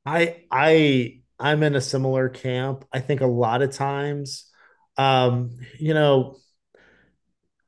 I 0.06 0.43
I 0.52 1.21
I'm 1.39 1.63
in 1.63 1.76
a 1.76 1.82
similar 1.82 2.30
camp. 2.30 2.86
I 2.93 3.00
think 3.00 3.21
a 3.21 3.28
lot 3.28 3.62
of 3.62 3.71
times, 3.71 4.50
um, 4.98 5.58
you 5.80 5.93
know, 5.93 6.38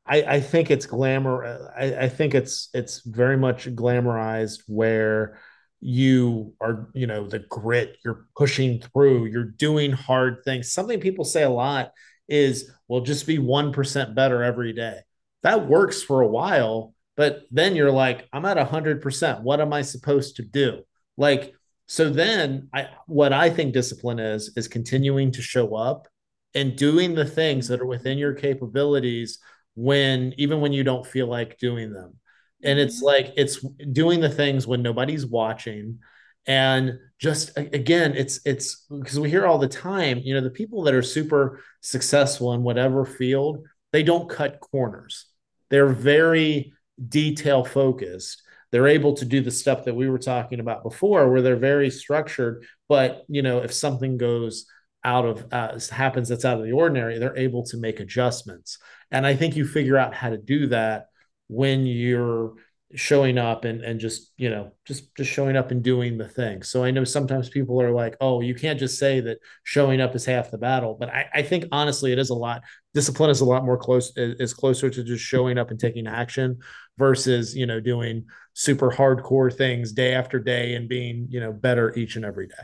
I, 0.05 0.21
I 0.23 0.39
think 0.41 0.71
it's 0.71 0.85
glamour. 0.85 1.71
I, 1.77 2.03
I 2.03 2.09
think 2.09 2.33
it's 2.33 2.69
it's 2.73 3.01
very 3.01 3.37
much 3.37 3.67
glamorized 3.75 4.61
where 4.67 5.39
you 5.79 6.53
are, 6.61 6.89
you 6.93 7.07
know, 7.07 7.27
the 7.27 7.39
grit, 7.39 7.97
you're 8.03 8.25
pushing 8.35 8.81
through, 8.81 9.25
you're 9.25 9.43
doing 9.43 9.91
hard 9.91 10.43
things. 10.45 10.71
Something 10.71 10.99
people 10.99 11.25
say 11.25 11.43
a 11.43 11.49
lot 11.49 11.91
is, 12.27 12.71
well, 12.87 13.01
just 13.01 13.27
be 13.27 13.37
1% 13.37 14.15
better 14.15 14.43
every 14.43 14.73
day. 14.73 14.99
That 15.43 15.67
works 15.67 16.01
for 16.01 16.21
a 16.21 16.27
while, 16.27 16.93
but 17.15 17.43
then 17.51 17.75
you're 17.75 17.91
like, 17.91 18.27
I'm 18.33 18.45
at 18.45 18.57
100%. 18.57 19.41
What 19.41 19.61
am 19.61 19.73
I 19.73 19.81
supposed 19.81 20.37
to 20.37 20.43
do? 20.43 20.83
Like, 21.17 21.53
so 21.87 22.09
then 22.09 22.69
I 22.73 22.89
what 23.07 23.31
I 23.31 23.49
think 23.49 23.73
discipline 23.73 24.19
is 24.19 24.51
is 24.57 24.67
continuing 24.67 25.31
to 25.31 25.41
show 25.41 25.73
up 25.73 26.07
and 26.53 26.75
doing 26.75 27.15
the 27.15 27.25
things 27.25 27.69
that 27.69 27.79
are 27.79 27.85
within 27.85 28.17
your 28.17 28.33
capabilities 28.33 29.39
when 29.75 30.33
even 30.37 30.59
when 30.59 30.73
you 30.73 30.83
don't 30.83 31.07
feel 31.07 31.27
like 31.27 31.57
doing 31.59 31.93
them. 31.93 32.15
And 32.63 32.77
it's 32.77 32.97
mm-hmm. 32.97 33.05
like 33.05 33.33
it's 33.37 33.61
doing 33.91 34.19
the 34.19 34.29
things 34.29 34.67
when 34.67 34.81
nobody's 34.81 35.25
watching 35.25 35.99
and 36.47 36.97
just 37.19 37.57
again 37.57 38.13
it's 38.15 38.39
it's 38.45 38.85
because 38.89 39.19
we 39.19 39.29
hear 39.29 39.45
all 39.45 39.57
the 39.57 39.67
time 39.67 40.19
you 40.23 40.33
know 40.33 40.41
the 40.41 40.49
people 40.49 40.83
that 40.83 40.93
are 40.93 41.01
super 41.01 41.59
successful 41.81 42.53
in 42.53 42.63
whatever 42.63 43.05
field 43.05 43.65
they 43.93 44.03
don't 44.03 44.29
cut 44.29 44.59
corners. 44.59 45.25
They're 45.69 45.87
very 45.87 46.73
detail 47.07 47.63
focused. 47.63 48.41
They're 48.71 48.87
able 48.87 49.13
to 49.15 49.25
do 49.25 49.41
the 49.41 49.51
stuff 49.51 49.85
that 49.85 49.95
we 49.95 50.09
were 50.09 50.19
talking 50.19 50.59
about 50.59 50.83
before 50.83 51.29
where 51.29 51.41
they're 51.41 51.55
very 51.55 51.89
structured 51.89 52.65
but 52.89 53.23
you 53.27 53.41
know 53.41 53.59
if 53.59 53.73
something 53.73 54.17
goes 54.17 54.65
out 55.03 55.25
of 55.25 55.45
uh, 55.53 55.79
happens 55.89 56.27
that's 56.27 56.43
out 56.43 56.59
of 56.59 56.65
the 56.65 56.73
ordinary 56.73 57.17
they're 57.17 57.37
able 57.37 57.63
to 57.63 57.77
make 57.77 57.99
adjustments. 57.99 58.77
And 59.09 59.25
i 59.25 59.35
think 59.35 59.55
you 59.55 59.65
figure 59.65 59.97
out 59.97 60.13
how 60.13 60.29
to 60.29 60.37
do 60.37 60.67
that 60.67 61.07
when 61.47 61.85
you're 61.85 62.55
showing 62.95 63.37
up 63.37 63.65
and 63.65 63.83
and 63.83 63.99
just 63.99 64.31
you 64.37 64.49
know 64.49 64.71
just 64.85 65.13
just 65.15 65.29
showing 65.29 65.57
up 65.57 65.71
and 65.71 65.83
doing 65.83 66.17
the 66.17 66.27
thing 66.27 66.63
so 66.63 66.85
i 66.85 66.91
know 66.91 67.03
sometimes 67.03 67.49
people 67.49 67.81
are 67.81 67.91
like 67.91 68.15
oh 68.21 68.39
you 68.39 68.55
can't 68.55 68.79
just 68.79 68.97
say 68.97 69.19
that 69.19 69.39
showing 69.63 69.99
up 69.99 70.15
is 70.15 70.25
half 70.25 70.51
the 70.51 70.57
battle 70.57 70.95
but 70.97 71.09
i, 71.09 71.25
I 71.33 71.41
think 71.41 71.65
honestly 71.73 72.13
it 72.13 72.19
is 72.19 72.29
a 72.29 72.33
lot 72.35 72.61
discipline 72.93 73.29
is 73.29 73.41
a 73.41 73.45
lot 73.45 73.65
more 73.65 73.77
close 73.77 74.13
is 74.15 74.53
closer 74.53 74.89
to 74.89 75.03
just 75.03 75.23
showing 75.23 75.57
up 75.57 75.69
and 75.69 75.79
taking 75.79 76.07
action 76.07 76.59
versus 76.97 77.53
you 77.53 77.65
know 77.65 77.81
doing 77.81 78.25
super 78.53 78.89
hardcore 78.89 79.53
things 79.53 79.91
day 79.91 80.13
after 80.13 80.39
day 80.39 80.75
and 80.75 80.87
being 80.87 81.27
you 81.29 81.41
know 81.41 81.51
better 81.51 81.93
each 81.95 82.15
and 82.15 82.23
every 82.23 82.47
day 82.47 82.63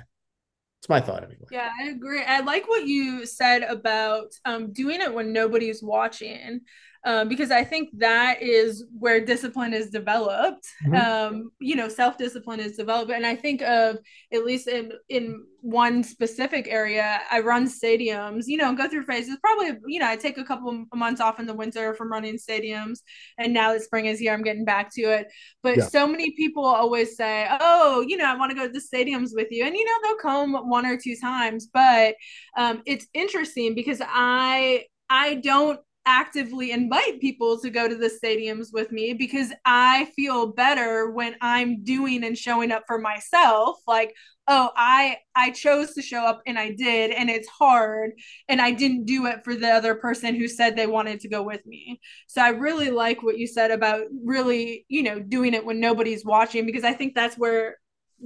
it's 0.84 0.90
my 0.90 1.00
thought 1.00 1.24
anyway. 1.24 1.46
Yeah, 1.50 1.70
I 1.82 1.86
agree. 1.92 2.26
I 2.26 2.42
like 2.42 2.68
what 2.68 2.86
you 2.86 3.26
said 3.26 3.64
about 3.64 4.34
um, 4.44 4.74
doing 4.74 5.00
it 5.00 5.14
when 5.14 5.32
nobody's 5.32 5.82
watching 5.82 6.60
um, 7.06 7.28
because 7.28 7.52
I 7.52 7.63
think 7.63 7.89
that 7.98 8.42
is 8.42 8.86
where 8.98 9.24
discipline 9.24 9.74
is 9.74 9.89
developed. 9.89 10.66
Mm-hmm. 10.86 10.96
Um, 10.96 11.52
you 11.60 11.76
know, 11.76 11.89
self 11.89 12.18
discipline 12.18 12.62
is 12.62 12.78
developed, 12.78 13.12
and 13.12 13.26
I 13.26 13.36
think 13.36 13.62
of 13.62 13.98
at 14.32 14.46
least 14.46 14.68
in 14.68 14.94
in 15.10 15.44
one 15.60 16.04
specific 16.04 16.68
area, 16.70 17.22
I 17.30 17.42
run 17.42 17.68
stadiums. 17.68 18.44
You 18.48 18.58
know, 18.58 18.74
go 18.74 18.88
through 18.88 19.04
phases. 19.04 19.38
Probably, 19.42 19.78
you 19.86 20.00
know, 20.00 20.08
I 20.08 20.16
take 20.16 20.38
a 20.38 20.46
couple 20.46 20.70
of 20.70 20.98
months 20.98 21.20
off 21.20 21.42
in 21.42 21.46
the 21.46 21.54
winter 21.54 21.94
from 21.94 22.10
running 22.10 22.38
stadiums, 22.38 23.00
and 23.38 23.54
now 23.54 23.74
that 23.74 23.82
spring 23.82 24.06
is 24.06 24.20
here, 24.20 24.34
I'm 24.34 24.44
getting 24.44 24.66
back 24.66 24.89
to 24.96 25.02
it. 25.02 25.28
But 25.62 25.78
yeah. 25.78 25.88
so 25.88 26.08
many 26.08 26.32
people 26.32 26.66
always 26.66 27.18
say, 27.18 27.48
"Oh, 27.60 28.06
you 28.08 28.16
know, 28.16 28.26
I 28.26 28.38
want 28.38 28.52
to 28.52 28.56
go 28.56 28.66
to 28.66 28.72
the 28.72 28.80
stadiums 28.80 29.32
with 29.34 29.48
you," 29.52 29.66
and 29.66 29.76
you 29.76 29.84
know, 29.84 29.92
they'll 30.04 30.16
come 30.16 30.70
one 30.70 30.86
or 30.86 30.98
two 30.98 31.18
times. 31.22 31.68
But 31.74 32.16
um, 32.56 32.82
it's 32.86 33.08
interesting 33.13 33.76
because 33.76 34.02
I 34.02 34.86
I 35.10 35.36
don't 35.36 35.80
actively 36.06 36.72
invite 36.72 37.22
people 37.22 37.60
to 37.60 37.70
go 37.70 37.88
to 37.88 37.96
the 37.96 38.10
stadiums 38.10 38.74
with 38.74 38.92
me 38.92 39.13
because 39.13 39.54
I 39.66 40.12
feel 40.16 40.48
better 40.48 41.10
when 41.12 41.36
I'm 41.42 41.84
doing 41.84 42.24
and 42.24 42.38
showing 42.38 42.72
up 42.72 42.84
for 42.88 43.00
myself 43.00 43.78
like 43.88 44.13
oh 44.48 44.70
I 44.76 45.18
I 45.36 45.52
chose 45.52 45.94
to 45.94 46.02
show 46.02 46.26
up 46.26 46.42
and 46.46 46.60
I 46.60 46.72
did 46.72 47.12
and 47.12 47.30
it's 47.30 47.48
hard 47.48 48.12
and 48.50 48.62
I 48.62 48.72
didn't 48.72 49.06
do 49.06 49.26
it 49.28 49.44
for 49.44 49.56
the 49.56 49.70
other 49.70 49.96
person 49.96 50.36
who 50.36 50.48
said 50.48 50.76
they 50.76 50.88
wanted 50.88 51.22
to 51.22 51.30
go 51.30 51.42
with 51.42 51.66
me. 51.66 52.02
So 52.28 52.42
I 52.42 52.50
really 52.50 52.92
like 52.92 53.24
what 53.24 53.38
you 53.38 53.48
said 53.48 53.72
about 53.72 54.02
really, 54.26 54.86
you 54.89 55.04
know, 55.04 55.20
doing 55.20 55.54
it 55.54 55.66
when 55.66 55.80
nobody's 55.80 56.26
watching 56.26 56.66
because 56.66 56.84
I 56.84 56.94
think 56.94 57.16
that's 57.16 57.38
where 57.38 57.78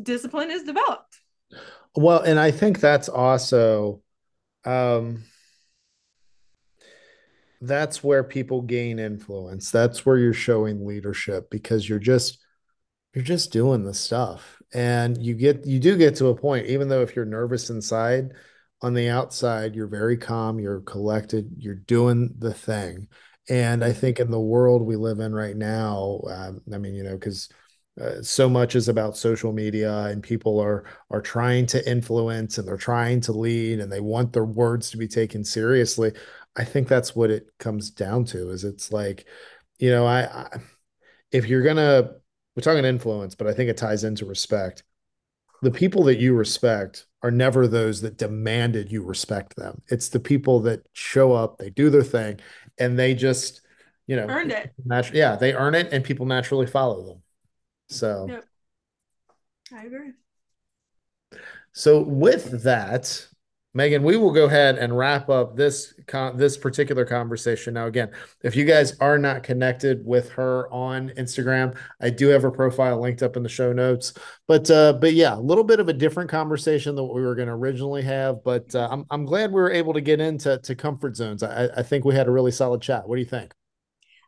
discipline 0.01 0.51
is 0.51 0.63
developed. 0.63 1.19
Well, 1.95 2.21
and 2.21 2.39
I 2.39 2.51
think 2.51 2.79
that's 2.79 3.09
also 3.09 4.01
um 4.65 5.23
that's 7.61 8.03
where 8.03 8.23
people 8.23 8.61
gain 8.61 8.99
influence. 8.99 9.71
That's 9.71 10.05
where 10.05 10.17
you're 10.17 10.33
showing 10.33 10.85
leadership 10.85 11.49
because 11.49 11.87
you're 11.87 11.99
just 11.99 12.39
you're 13.13 13.23
just 13.23 13.51
doing 13.51 13.83
the 13.83 13.93
stuff. 13.93 14.61
And 14.73 15.17
you 15.17 15.33
get 15.33 15.65
you 15.65 15.79
do 15.79 15.97
get 15.97 16.15
to 16.17 16.27
a 16.27 16.35
point 16.35 16.67
even 16.67 16.89
though 16.89 17.01
if 17.01 17.15
you're 17.15 17.25
nervous 17.25 17.69
inside, 17.69 18.33
on 18.81 18.93
the 18.93 19.09
outside 19.09 19.75
you're 19.75 19.87
very 19.87 20.17
calm, 20.17 20.59
you're 20.59 20.81
collected, 20.81 21.49
you're 21.57 21.75
doing 21.75 22.35
the 22.37 22.53
thing. 22.53 23.07
And 23.49 23.83
I 23.83 23.93
think 23.93 24.19
in 24.19 24.29
the 24.29 24.39
world 24.39 24.81
we 24.81 24.97
live 24.97 25.19
in 25.19 25.33
right 25.33 25.55
now, 25.55 26.21
um, 26.29 26.61
I 26.73 26.77
mean, 26.77 26.93
you 26.95 27.03
know, 27.03 27.13
because 27.13 27.49
uh, 27.99 28.21
so 28.21 28.47
much 28.47 28.75
is 28.75 28.89
about 28.89 29.17
social 29.17 29.51
media 29.51 29.91
and 30.05 30.21
people 30.21 30.59
are 30.59 30.83
are 31.09 31.21
trying 31.21 31.65
to 31.65 31.89
influence 31.89 32.57
and 32.57 32.67
they're 32.67 32.77
trying 32.77 33.19
to 33.21 33.31
lead 33.31 33.79
and 33.79 33.91
they 33.91 34.01
want 34.01 34.33
their 34.33 34.45
words 34.45 34.91
to 34.91 34.97
be 34.97 35.07
taken 35.07 35.43
seriously 35.43 36.11
I 36.57 36.63
think 36.63 36.87
that's 36.87 37.15
what 37.15 37.29
it 37.29 37.47
comes 37.59 37.91
down 37.91 38.25
to 38.25 38.49
is 38.49 38.63
it's 38.63 38.91
like, 38.91 39.25
you 39.77 39.91
know, 39.91 40.05
I, 40.05 40.23
I 40.23 40.59
if 41.31 41.47
you're 41.47 41.63
gonna 41.63 42.15
we're 42.55 42.63
talking 42.63 42.85
influence, 42.85 43.35
but 43.35 43.45
I 43.47 43.53
think 43.53 43.69
it 43.69 43.77
ties 43.77 44.03
into 44.03 44.25
respect. 44.25 44.83
The 45.61 45.71
people 45.71 46.03
that 46.05 46.19
you 46.19 46.33
respect 46.33 47.05
are 47.21 47.29
never 47.29 47.67
those 47.67 48.01
that 48.01 48.17
demanded 48.17 48.91
you 48.91 49.03
respect 49.03 49.55
them. 49.55 49.81
It's 49.89 50.09
the 50.09 50.19
people 50.19 50.61
that 50.61 50.81
show 50.93 51.33
up, 51.33 51.57
they 51.57 51.69
do 51.69 51.91
their 51.91 52.03
thing, 52.03 52.39
and 52.79 52.97
they 52.97 53.13
just, 53.13 53.61
you 54.07 54.15
know, 54.15 54.27
earned 54.27 54.51
it. 54.51 54.71
Natu- 54.87 55.13
yeah, 55.13 55.35
they 55.35 55.53
earn 55.53 55.75
it, 55.75 55.91
and 55.91 56.03
people 56.03 56.25
naturally 56.25 56.65
follow 56.65 57.05
them. 57.05 57.23
So, 57.89 58.27
yep. 58.29 58.45
I 59.71 59.85
agree. 59.85 60.11
So, 61.73 62.01
with 62.01 62.63
that, 62.63 63.26
Megan, 63.77 64.01
we 64.01 64.17
will 64.17 64.31
go 64.31 64.45
ahead 64.45 64.79
and 64.79 64.97
wrap 64.97 65.29
up 65.29 65.55
this 65.55 65.93
con- 66.07 66.35
this 66.35 66.57
particular 66.57 67.05
conversation. 67.05 67.75
Now, 67.75 67.85
again, 67.85 68.09
if 68.41 68.55
you 68.55 68.65
guys 68.65 68.97
are 68.99 69.19
not 69.19 69.43
connected 69.43 70.03
with 70.03 70.29
her 70.31 70.67
on 70.73 71.09
Instagram, 71.11 71.77
I 72.01 72.09
do 72.09 72.27
have 72.29 72.41
her 72.41 72.49
profile 72.49 72.99
linked 72.99 73.21
up 73.21 73.37
in 73.37 73.43
the 73.43 73.49
show 73.49 73.71
notes. 73.71 74.13
But 74.47 74.71
uh, 74.71 74.93
but 74.93 75.13
yeah, 75.13 75.35
a 75.35 75.39
little 75.39 75.63
bit 75.63 75.79
of 75.79 75.89
a 75.89 75.93
different 75.93 76.27
conversation 76.27 76.95
than 76.95 77.05
what 77.05 77.13
we 77.13 77.21
were 77.21 77.35
going 77.35 77.49
to 77.49 77.53
originally 77.53 78.01
have. 78.01 78.43
But 78.43 78.73
uh, 78.73 78.87
I'm 78.89 79.05
I'm 79.11 79.25
glad 79.25 79.51
we 79.51 79.61
were 79.61 79.71
able 79.71 79.93
to 79.93 80.01
get 80.01 80.19
into 80.19 80.57
to 80.57 80.75
comfort 80.75 81.15
zones. 81.15 81.43
I, 81.43 81.69
I 81.77 81.83
think 81.83 82.03
we 82.03 82.15
had 82.15 82.27
a 82.27 82.31
really 82.31 82.51
solid 82.51 82.81
chat. 82.81 83.07
What 83.07 83.17
do 83.17 83.21
you 83.21 83.29
think? 83.29 83.53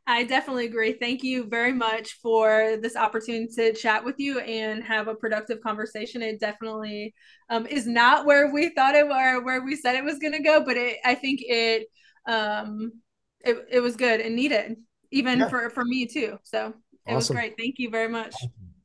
I 0.09 0.23
definitely 0.23 0.65
agree. 0.65 0.93
Thank 0.93 1.21
you 1.21 1.43
very 1.43 1.71
much 1.71 2.13
for 2.13 2.77
this 2.81 2.95
opportunity 2.95 3.45
to 3.53 3.73
chat 3.73 4.03
with 4.03 4.15
you 4.17 4.39
and 4.39 4.83
have 4.83 5.07
a 5.07 5.13
productive 5.13 5.61
conversation. 5.61 6.23
It 6.23 6.39
definitely 6.39 7.13
um, 7.51 7.67
is 7.67 7.85
not 7.85 8.25
where 8.25 8.51
we 8.51 8.69
thought 8.69 8.95
it 8.95 9.07
were, 9.07 9.43
where 9.43 9.61
we 9.61 9.75
said 9.75 9.93
it 9.93 10.03
was 10.03 10.17
going 10.17 10.33
to 10.33 10.41
go, 10.41 10.65
but 10.65 10.77
it, 10.77 10.97
I 11.05 11.13
think 11.13 11.41
it, 11.43 11.89
um, 12.25 12.93
it, 13.41 13.67
it 13.69 13.79
was 13.81 13.95
good 13.95 14.19
and 14.19 14.35
needed, 14.35 14.77
even 15.11 15.41
yeah. 15.41 15.47
for, 15.47 15.69
for 15.69 15.85
me 15.85 16.07
too. 16.07 16.39
So 16.41 16.73
it 17.05 17.13
awesome. 17.13 17.15
was 17.15 17.29
great. 17.29 17.53
Thank 17.55 17.75
you 17.77 17.91
very 17.91 18.09
much. 18.09 18.33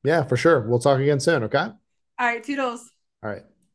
Yeah, 0.03 0.25
for 0.25 0.37
sure. 0.37 0.61
We'll 0.61 0.79
talk 0.79 1.01
again 1.01 1.21
soon. 1.21 1.45
Okay. 1.45 1.57
All 1.59 1.75
right. 2.19 2.45
Toodles. 2.45 2.91
All 3.23 3.31
right. 3.31 3.45